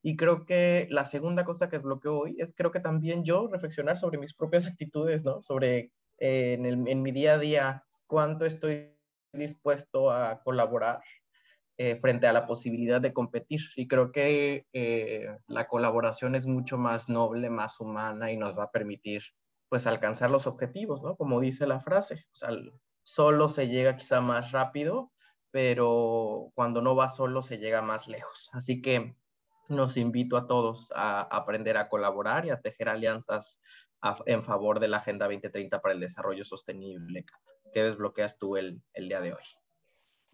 Y 0.02 0.18
creo 0.18 0.46
que 0.46 0.88
la 0.90 1.06
segunda 1.06 1.46
cosa 1.46 1.70
que 1.70 1.78
desbloqueo 1.78 2.18
hoy 2.18 2.36
es 2.38 2.54
creo 2.54 2.72
que 2.72 2.82
también 2.82 3.24
yo 3.24 3.48
reflexionar 3.48 3.98
sobre 3.98 4.18
mis 4.18 4.34
propias 4.34 4.68
actitudes, 4.68 5.24
¿no? 5.24 5.42
Sobre 5.42 5.94
eh, 6.18 6.58
en, 6.60 7.02
mi 7.02 7.12
día 7.14 7.36
a 7.36 7.38
día 7.38 7.86
cuánto 8.14 8.46
estoy 8.46 8.96
dispuesto 9.34 10.12
a 10.12 10.40
colaborar 10.44 11.02
eh, 11.80 11.96
frente 11.96 12.28
a 12.28 12.34
la 12.34 12.46
posibilidad 12.46 13.02
de 13.02 13.12
competir. 13.12 13.62
Y 13.76 13.88
creo 13.88 14.12
que 14.12 14.68
eh, 14.72 15.36
la 15.48 15.68
colaboración 15.68 16.36
es 16.36 16.46
mucho 16.46 16.78
más 16.78 17.10
noble, 17.10 17.50
más 17.50 17.80
humana 17.80 18.32
y 18.32 18.38
nos 18.38 18.56
va 18.56 18.66
a 18.66 18.72
permitir 18.72 19.24
pues 19.68 19.88
alcanzar 19.88 20.30
los 20.30 20.46
objetivos, 20.46 21.02
¿no? 21.02 21.16
Como 21.16 21.40
dice 21.40 21.66
la 21.66 21.80
frase, 21.80 22.28
o 22.32 22.36
sea, 22.36 22.50
solo 23.02 23.50
se 23.50 23.68
llega 23.68 23.96
quizá 23.96 24.22
más 24.22 24.52
rápido, 24.52 25.12
pero 25.50 26.52
cuando 26.54 26.84
no 26.84 26.96
va 26.96 27.10
solo 27.10 27.42
se 27.42 27.58
llega 27.58 27.82
más 27.82 28.08
lejos. 28.08 28.52
Así 28.54 28.80
que 28.80 29.16
nos 29.70 29.98
invito 29.98 30.38
a 30.38 30.46
todos 30.46 30.92
a 30.94 31.22
aprender 31.22 31.78
a 31.78 31.90
colaborar 31.90 32.46
y 32.46 32.52
a 32.52 32.62
tejer 32.62 32.90
alianzas 32.90 33.60
en 34.26 34.44
favor 34.44 34.80
de 34.80 34.88
la 34.88 34.98
Agenda 34.98 35.26
2030 35.26 35.82
para 35.82 35.94
el 35.94 36.00
Desarrollo 36.00 36.46
Sostenible. 36.46 37.26
¿Qué 37.74 37.84
desbloqueas 37.84 38.38
tú 38.38 38.58
el, 38.58 38.82
el 38.94 39.08
día 39.08 39.22
de 39.22 39.34
hoy? 39.34 39.44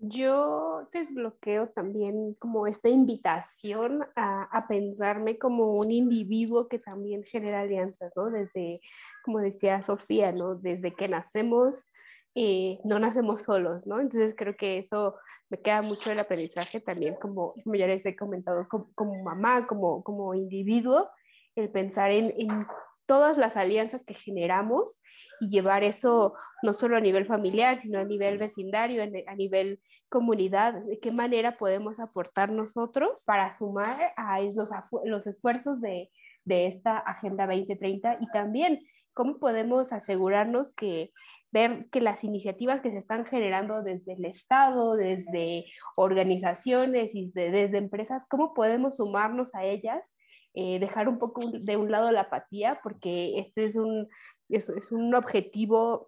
Yo 0.02 0.88
desbloqueo 0.94 1.68
también 1.70 2.34
como 2.36 2.68
esta 2.68 2.88
invitación 2.88 4.02
a, 4.16 4.44
a, 4.44 4.66
pensarme 4.66 5.38
como 5.38 5.74
un 5.74 5.92
individuo 5.92 6.70
que 6.70 6.80
también 6.80 7.24
genera 7.26 7.62
alianzas, 7.62 8.14
¿no? 8.16 8.30
Desde, 8.30 8.80
como 9.26 9.40
decía 9.40 9.84
Sofía, 9.84 10.32
¿no? 10.32 10.56
Desde 10.56 10.94
que 10.94 11.10
nacemos, 11.10 11.90
eh, 12.34 12.80
no 12.86 12.98
nacemos 12.98 13.42
solos, 13.42 13.86
¿no? 13.88 14.00
Entonces 14.00 14.36
creo 14.38 14.56
que 14.56 14.78
eso 14.78 15.18
me 15.50 15.60
queda 15.60 15.82
mucho 15.82 16.10
el 16.10 16.20
aprendizaje 16.20 16.80
también, 16.80 17.16
como, 17.16 17.54
como 17.62 17.76
ya 17.76 17.88
les 17.88 18.06
he 18.06 18.16
comentado, 18.16 18.70
como, 18.70 18.90
como 18.96 19.22
mamá, 19.22 19.68
como, 19.68 20.02
como 20.02 20.34
individuo, 20.34 21.10
el 21.58 21.70
pensar 21.72 22.12
en, 22.12 22.34
en 22.38 22.66
todas 23.10 23.40
las 23.40 23.58
alianzas 23.58 24.04
que 24.06 24.14
generamos 24.14 25.02
y 25.42 25.50
llevar 25.50 25.84
eso 25.84 26.36
no 26.62 26.74
solo 26.74 26.96
a 26.96 27.00
nivel 27.00 27.26
familiar, 27.26 27.80
sino 27.80 27.98
a 27.98 28.04
nivel 28.04 28.38
vecindario, 28.38 29.02
a 29.02 29.36
nivel 29.36 29.80
comunidad, 30.10 30.76
de 30.86 31.00
qué 31.00 31.12
manera 31.12 31.58
podemos 31.58 32.00
aportar 32.00 32.52
nosotros 32.52 33.24
para 33.26 33.52
sumar 33.52 33.98
a 34.16 34.40
los, 34.42 34.70
los 35.06 35.26
esfuerzos 35.26 35.82
de, 35.82 36.12
de 36.46 36.68
esta 36.68 37.00
Agenda 37.00 37.48
2030 37.48 38.20
y 38.22 38.28
también 38.28 38.80
cómo 39.16 39.40
podemos 39.40 39.92
asegurarnos 39.92 40.72
que 40.74 41.12
ver 41.50 41.90
que 41.90 42.02
las 42.02 42.24
iniciativas 42.24 42.82
que 42.82 42.92
se 42.92 43.00
están 43.00 43.26
generando 43.26 43.82
desde 43.82 44.14
el 44.14 44.26
Estado, 44.26 44.96
desde 44.96 45.66
organizaciones 45.96 47.16
y 47.16 47.32
desde 47.34 47.76
empresas, 47.76 48.28
cómo 48.30 48.54
podemos 48.54 48.98
sumarnos 48.98 49.56
a 49.56 49.66
ellas 49.66 50.06
eh, 50.54 50.80
dejar 50.80 51.08
un 51.08 51.20
poco 51.20 51.42
de 51.52 51.78
un 51.78 51.92
lado 51.92 52.12
la 52.12 52.22
apatía, 52.22 52.80
porque 52.84 53.40
este 53.40 53.66
es 53.66 53.76
un, 53.76 54.08
es, 54.50 54.70
es 54.70 54.92
un 54.92 55.14
objetivo 55.16 56.08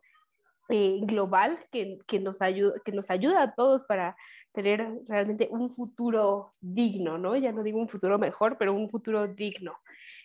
eh, 0.69 0.99
global 1.03 1.59
que, 1.69 1.97
que, 2.07 2.19
nos 2.21 2.41
ayuda, 2.41 2.73
que 2.85 2.93
nos 2.93 3.09
ayuda 3.09 3.43
a 3.43 3.55
todos 3.55 3.83
para 3.83 4.15
tener 4.53 4.87
realmente 5.07 5.49
un 5.51 5.69
futuro 5.69 6.51
digno, 6.61 7.17
¿no? 7.17 7.35
Ya 7.35 7.51
no 7.51 7.61
digo 7.61 7.77
un 7.77 7.89
futuro 7.89 8.17
mejor, 8.17 8.57
pero 8.57 8.73
un 8.73 8.89
futuro 8.89 9.27
digno. 9.27 9.77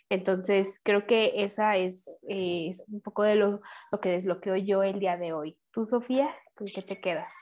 Entonces, 0.09 0.81
creo 0.85 1.05
que 1.07 1.33
esa 1.43 1.77
es, 1.77 2.23
eh, 2.29 2.71
un 2.93 3.01
poco 3.01 3.25
de 3.25 3.35
lo, 3.35 3.61
lo 3.91 4.01
que 4.01 4.11
desbloqueo 4.11 4.55
yo 4.57 4.85
el 4.85 5.01
día 5.01 5.17
de 5.17 5.33
hoy. 5.33 5.59
¿Tú, 5.73 5.85
Sofía, 5.85 6.33
con 6.55 6.69
qué 6.69 6.83
te 6.83 7.01
quedas? 7.01 7.35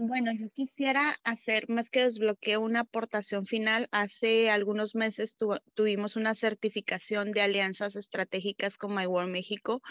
Bueno, 0.00 0.30
yo 0.32 0.48
quisiera 0.54 1.16
hacer 1.24 1.68
más 1.68 1.90
que 1.90 2.02
desbloqueo 2.04 2.60
una 2.60 2.82
aportación 2.82 3.46
final. 3.46 3.88
Hace 3.90 4.48
algunos 4.48 4.94
meses 4.94 5.36
tuvimos 5.74 6.14
una 6.14 6.36
certificación 6.36 7.32
de 7.32 7.40
alianzas 7.40 7.96
estratégicas 7.96 8.76
con 8.76 8.94
My 8.94 9.06
World 9.06 9.32
México 9.32 9.82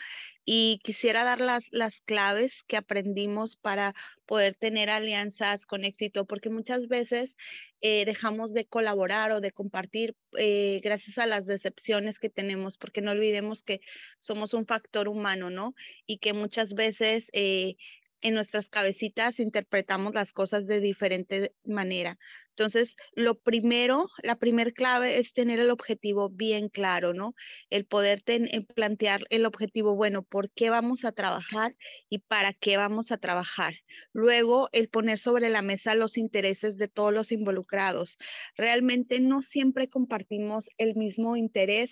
y 0.46 0.80
quisiera 0.86 1.26
dar 1.26 1.42
las, 1.42 1.66
las 1.72 2.00
claves 2.06 2.54
que 2.70 2.78
aprendimos 2.78 3.58
para 3.58 3.96
poder 4.26 4.56
tener 4.56 4.90
alianzas 4.90 5.66
con 5.66 5.84
éxito, 5.84 6.26
porque 6.26 6.50
muchas 6.50 6.88
veces 6.88 7.36
eh, 7.82 8.06
dejamos 8.06 8.54
de 8.54 8.66
colaborar 8.66 9.34
o 9.34 9.42
de 9.42 9.52
compartir 9.52 10.16
eh, 10.38 10.80
gracias 10.86 11.18
a 11.18 11.26
las 11.28 11.46
decepciones 11.46 12.18
que 12.18 12.30
tenemos, 12.30 12.78
porque 12.78 13.02
no 13.02 13.12
olvidemos 13.12 13.62
que 13.62 13.82
somos 14.20 14.54
un 14.54 14.66
factor 14.68 15.10
humano, 15.10 15.50
¿no? 15.50 15.76
Y 16.06 16.20
que 16.20 16.32
muchas 16.32 16.74
veces 16.76 17.30
eh, 17.34 17.76
en 18.22 18.34
nuestras 18.34 18.68
cabecitas 18.68 19.40
interpretamos 19.40 20.14
las 20.14 20.34
cosas 20.34 20.68
de 20.68 20.80
diferente 20.80 21.54
manera. 21.66 22.18
Entonces, 22.58 22.96
lo 23.14 23.36
primero, 23.36 24.08
la 24.24 24.36
primer 24.36 24.74
clave 24.74 25.20
es 25.20 25.32
tener 25.34 25.60
el 25.60 25.70
objetivo 25.70 26.30
bien 26.30 26.70
claro, 26.70 27.14
¿no? 27.14 27.36
El 27.70 27.86
poder 27.86 28.24
eh, 28.26 28.66
plantear 28.74 29.26
el 29.30 29.46
objetivo, 29.46 29.96
bueno, 29.96 30.24
¿por 30.24 30.50
qué 30.50 30.72
vamos 30.72 31.06
a 31.06 31.12
trabajar 31.12 31.76
y 32.10 32.18
para 32.18 32.54
qué 32.54 32.76
vamos 32.78 33.12
a 33.12 33.18
trabajar? 33.18 33.76
Luego, 34.12 34.70
el 34.72 34.90
poner 34.90 35.20
sobre 35.20 35.50
la 35.50 35.62
mesa 35.62 35.94
los 35.94 36.18
intereses 36.18 36.80
de 36.80 36.88
todos 36.88 37.14
los 37.14 37.32
involucrados. 37.32 38.18
Realmente 38.56 39.20
no 39.20 39.44
siempre 39.44 39.88
compartimos 39.88 40.68
el 40.80 40.96
mismo 40.96 41.38
interés 41.38 41.92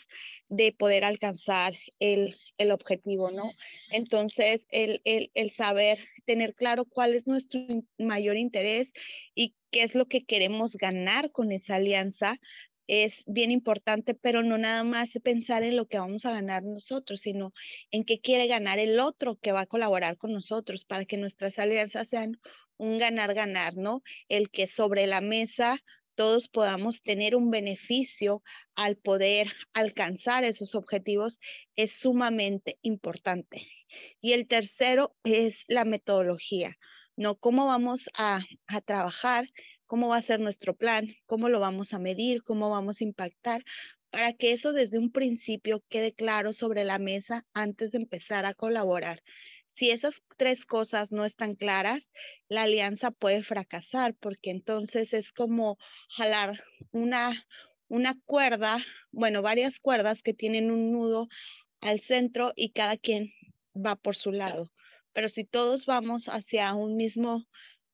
de 0.49 0.71
poder 0.71 1.03
alcanzar 1.03 1.75
el, 1.99 2.35
el 2.57 2.71
objetivo, 2.71 3.29
¿no? 3.29 3.51
Entonces, 3.91 4.65
el, 4.69 4.99
el, 5.03 5.29
el 5.35 5.51
saber 5.51 5.99
tener 6.25 6.55
claro 6.55 6.85
cuál 6.85 7.13
es 7.13 7.27
nuestro 7.27 7.61
mayor 7.99 8.35
interés 8.35 8.91
y 9.35 9.53
qué 9.71 9.83
es 9.83 9.93
lo 9.93 10.07
que 10.07 10.25
queremos 10.25 10.71
ganar 10.73 11.31
con 11.31 11.51
esa 11.51 11.75
alianza 11.75 12.39
es 12.87 13.23
bien 13.25 13.51
importante, 13.51 14.13
pero 14.13 14.43
no 14.43 14.57
nada 14.57 14.83
más 14.83 15.09
pensar 15.23 15.63
en 15.63 15.75
lo 15.75 15.87
que 15.87 15.97
vamos 15.97 16.25
a 16.25 16.31
ganar 16.31 16.63
nosotros, 16.63 17.21
sino 17.21 17.51
en 17.91 18.05
qué 18.05 18.19
quiere 18.19 18.47
ganar 18.47 18.79
el 18.79 18.99
otro 18.99 19.37
que 19.37 19.51
va 19.51 19.61
a 19.61 19.65
colaborar 19.65 20.17
con 20.17 20.33
nosotros 20.33 20.85
para 20.85 21.05
que 21.05 21.17
nuestras 21.17 21.57
alianzas 21.59 22.09
sean 22.09 22.39
un 22.77 22.97
ganar-ganar, 22.97 23.75
¿no? 23.75 24.03
El 24.29 24.49
que 24.49 24.67
sobre 24.67 25.07
la 25.07 25.21
mesa 25.21 25.81
todos 26.15 26.47
podamos 26.47 27.01
tener 27.01 27.35
un 27.35 27.51
beneficio 27.51 28.41
al 28.75 28.95
poder 28.95 29.51
alcanzar 29.73 30.43
esos 30.43 30.75
objetivos 30.75 31.39
es 31.75 31.91
sumamente 31.91 32.77
importante. 32.81 33.67
Y 34.21 34.33
el 34.33 34.47
tercero 34.47 35.15
es 35.23 35.63
la 35.67 35.85
metodología, 35.85 36.77
¿no? 37.15 37.35
¿Cómo 37.35 37.65
vamos 37.65 38.01
a, 38.17 38.41
a 38.67 38.81
trabajar? 38.81 39.49
¿Cómo 39.85 40.09
va 40.09 40.17
a 40.17 40.21
ser 40.21 40.39
nuestro 40.39 40.75
plan? 40.75 41.15
¿Cómo 41.25 41.49
lo 41.49 41.59
vamos 41.59 41.93
a 41.93 41.99
medir? 41.99 42.43
¿Cómo 42.43 42.69
vamos 42.69 43.01
a 43.01 43.03
impactar? 43.03 43.63
Para 44.09 44.33
que 44.33 44.51
eso 44.53 44.73
desde 44.73 44.97
un 44.97 45.11
principio 45.11 45.83
quede 45.89 46.13
claro 46.13 46.53
sobre 46.53 46.83
la 46.83 46.99
mesa 46.99 47.45
antes 47.53 47.91
de 47.91 47.99
empezar 47.99 48.45
a 48.45 48.53
colaborar. 48.53 49.21
Si 49.75 49.91
esas 49.91 50.21
tres 50.37 50.65
cosas 50.65 51.11
no 51.11 51.25
están 51.25 51.55
claras, 51.55 52.09
la 52.47 52.63
alianza 52.63 53.11
puede 53.11 53.43
fracasar 53.43 54.15
porque 54.15 54.49
entonces 54.49 55.13
es 55.13 55.31
como 55.33 55.77
jalar 56.09 56.63
una, 56.91 57.45
una 57.89 58.17
cuerda, 58.25 58.77
bueno, 59.11 59.41
varias 59.41 59.79
cuerdas 59.79 60.21
que 60.21 60.33
tienen 60.33 60.71
un 60.71 60.93
nudo 60.93 61.27
al 61.81 61.99
centro 61.99 62.53
y 62.55 62.71
cada 62.71 62.95
quien 62.95 63.33
va 63.75 63.97
por 63.97 64.15
su 64.15 64.31
lado. 64.31 64.71
Pero 65.15 65.29
si 65.29 65.45
todos 65.45 65.85
vamos 65.85 66.27
hacia 66.27 66.73
un 66.75 66.97
mismo, 66.97 67.45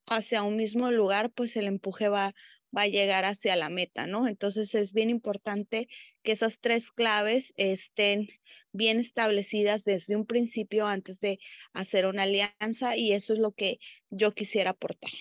hacia 0.07 0.41
un 0.41 0.57
mismo 0.57 0.91
lugar, 0.91 1.31
pues 1.31 1.55
el 1.55 1.67
empuje 1.67 2.09
va, 2.09 2.33
va 2.75 2.81
a 2.81 2.87
llegar 2.87 3.25
hacia 3.25 3.55
la 3.55 3.69
meta, 3.69 4.07
¿no? 4.07 4.27
Entonces 4.27 4.73
es 4.73 4.91
bien 4.91 5.11
importante 5.11 5.87
que 6.23 6.31
esas 6.31 6.59
tres 6.59 6.91
claves 6.91 7.53
estén 7.57 8.27
bien 8.73 8.99
establecidas 8.99 9.83
desde 9.83 10.15
un 10.15 10.25
principio 10.25 10.87
antes 10.87 11.19
de 11.19 11.39
hacer 11.73 12.07
una 12.07 12.23
alianza 12.23 12.97
y 12.97 13.13
eso 13.13 13.33
es 13.33 13.39
lo 13.39 13.51
que 13.51 13.79
yo 14.09 14.33
quisiera 14.33 14.71
aportar. 14.71 15.11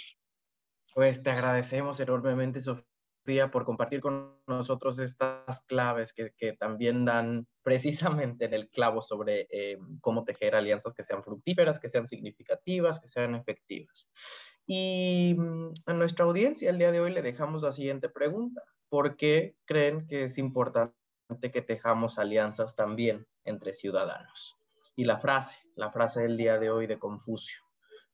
Pues 0.95 1.23
te 1.23 1.31
agradecemos 1.31 2.01
enormemente, 2.01 2.61
Sofía, 2.61 2.90
por 3.51 3.65
compartir 3.65 4.01
con 4.01 4.37
nosotros 4.47 4.99
estas 4.99 5.61
claves 5.67 6.13
que, 6.13 6.33
que 6.37 6.53
también 6.53 7.05
dan 7.05 7.47
precisamente 7.63 8.47
en 8.47 8.55
el 8.55 8.69
clavo 8.69 9.03
sobre 9.03 9.47
eh, 9.51 9.79
cómo 10.01 10.25
tejer 10.25 10.55
alianzas 10.55 10.93
que 10.93 11.03
sean 11.03 11.23
fructíferas, 11.23 11.79
que 11.79 11.89
sean 11.89 12.07
significativas, 12.07 13.01
que 13.01 13.09
sean 13.09 13.35
efectivas. 13.35 14.09
Y 14.67 15.35
mm, 15.39 15.73
a 15.87 15.93
nuestra 15.93 16.25
audiencia 16.25 16.71
el 16.71 16.79
día 16.79 16.93
de 16.93 17.01
hoy 17.01 17.13
le 17.13 17.23
dejamos 17.23 17.63
la 17.63 17.73
siguiente 17.73 18.09
pregunta. 18.09 18.63
¿Por 18.89 19.17
qué 19.17 19.57
creen 19.65 20.07
que 20.07 20.25
es 20.25 20.39
importante 20.39 20.95
que 21.53 21.63
tejamos 21.63 22.19
alianzas 22.19 22.75
también 22.75 23.27
entre 23.45 23.73
ciudadanos? 23.73 24.57
Y 24.97 25.05
la 25.05 25.19
frase, 25.19 25.59
la 25.77 25.91
frase 25.91 26.23
del 26.23 26.37
día 26.37 26.59
de 26.59 26.71
hoy 26.71 26.87
de 26.87 26.99
Confucio. 26.99 27.63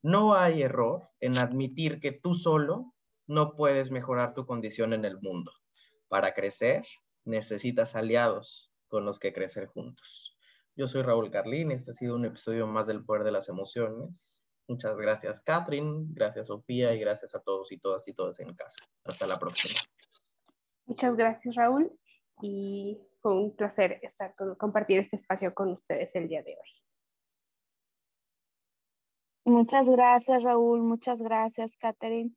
No 0.03 0.35
hay 0.35 0.63
error 0.63 1.09
en 1.21 1.39
admitir 1.39 1.99
que 1.99 2.13
tú 2.13 2.35
solo 2.35 2.95
no 3.27 3.55
puedes 3.55 3.91
mejorar 3.91 4.35
tu 4.35 4.47
condición 4.47 4.93
en 4.93 5.05
el 5.05 5.21
mundo. 5.21 5.53
Para 6.09 6.33
crecer, 6.33 6.85
necesitas 7.25 7.97
aliados 7.97 8.73
con 8.89 9.05
los 9.05 9.19
que 9.19 9.33
crecer 9.33 9.67
juntos. 9.67 10.37
Yo 10.77 10.87
soy 10.89 11.03
Raúl 11.03 11.31
Carlín, 11.31 11.71
este 11.71 11.91
ha 11.91 11.95
sido 11.95 12.15
un 12.15 12.25
episodio 12.25 12.67
más 12.67 12.87
del 12.87 13.05
Poder 13.05 13.25
de 13.25 13.33
las 13.33 13.49
Emociones. 13.49 14.45
Muchas 14.69 14.99
gracias, 14.99 15.41
Catherine, 15.41 16.07
gracias, 16.11 16.49
Sofía, 16.49 16.93
y 16.95 17.01
gracias 17.01 17.35
a 17.35 17.41
todos 17.41 17.73
y 17.73 17.79
todas 17.79 18.07
y 18.09 18.13
todos 18.13 18.39
en 18.41 18.55
casa. 18.55 18.85
Hasta 19.05 19.27
la 19.27 19.39
próxima. 19.39 19.75
Muchas 20.87 21.17
gracias, 21.17 21.55
Raúl, 21.55 21.91
y 22.43 23.01
fue 23.21 23.35
un 23.35 23.57
placer 23.57 23.99
estar 24.03 24.35
con, 24.37 24.55
compartir 24.57 24.99
este 24.99 25.17
espacio 25.17 25.55
con 25.55 25.71
ustedes 25.73 26.15
el 26.15 26.29
día 26.29 26.43
de 26.43 26.53
hoy. 26.53 26.71
Muchas 29.47 29.89
gracias, 29.89 30.43
Raúl, 30.43 30.83
muchas 30.83 31.21
gracias, 31.23 31.77
Catherine, 31.79 32.35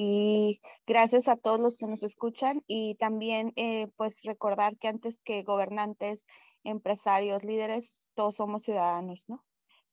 y 0.00 0.60
gracias 0.86 1.26
a 1.26 1.34
todos 1.34 1.58
los 1.58 1.74
que 1.74 1.88
nos 1.88 2.04
escuchan 2.04 2.62
y 2.68 2.94
también 3.00 3.52
eh, 3.56 3.88
pues 3.96 4.14
recordar 4.22 4.78
que 4.78 4.86
antes 4.86 5.16
que 5.24 5.42
gobernantes, 5.42 6.24
empresarios, 6.62 7.42
líderes, 7.42 8.08
todos 8.14 8.36
somos 8.36 8.62
ciudadanos, 8.62 9.24
¿no? 9.26 9.44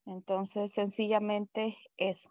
Entonces, 0.06 0.72
sencillamente 0.74 1.76
eso. 1.98 2.30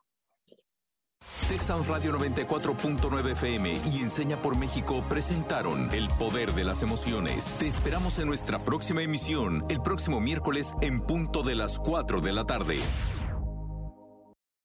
Texas 1.48 1.88
Radio 1.88 2.12
94.9 2.12 3.32
FM 3.32 3.72
y 3.92 4.02
Enseña 4.02 4.36
por 4.36 4.56
México 4.56 5.02
presentaron 5.08 5.92
El 5.92 6.06
Poder 6.16 6.52
de 6.52 6.62
las 6.62 6.84
Emociones. 6.84 7.56
Te 7.58 7.66
esperamos 7.66 8.20
en 8.20 8.28
nuestra 8.28 8.62
próxima 8.62 9.02
emisión, 9.02 9.64
el 9.68 9.80
próximo 9.80 10.20
miércoles 10.20 10.76
en 10.80 11.00
punto 11.00 11.42
de 11.42 11.56
las 11.56 11.80
4 11.80 12.20
de 12.20 12.32
la 12.32 12.44
tarde. 12.44 12.76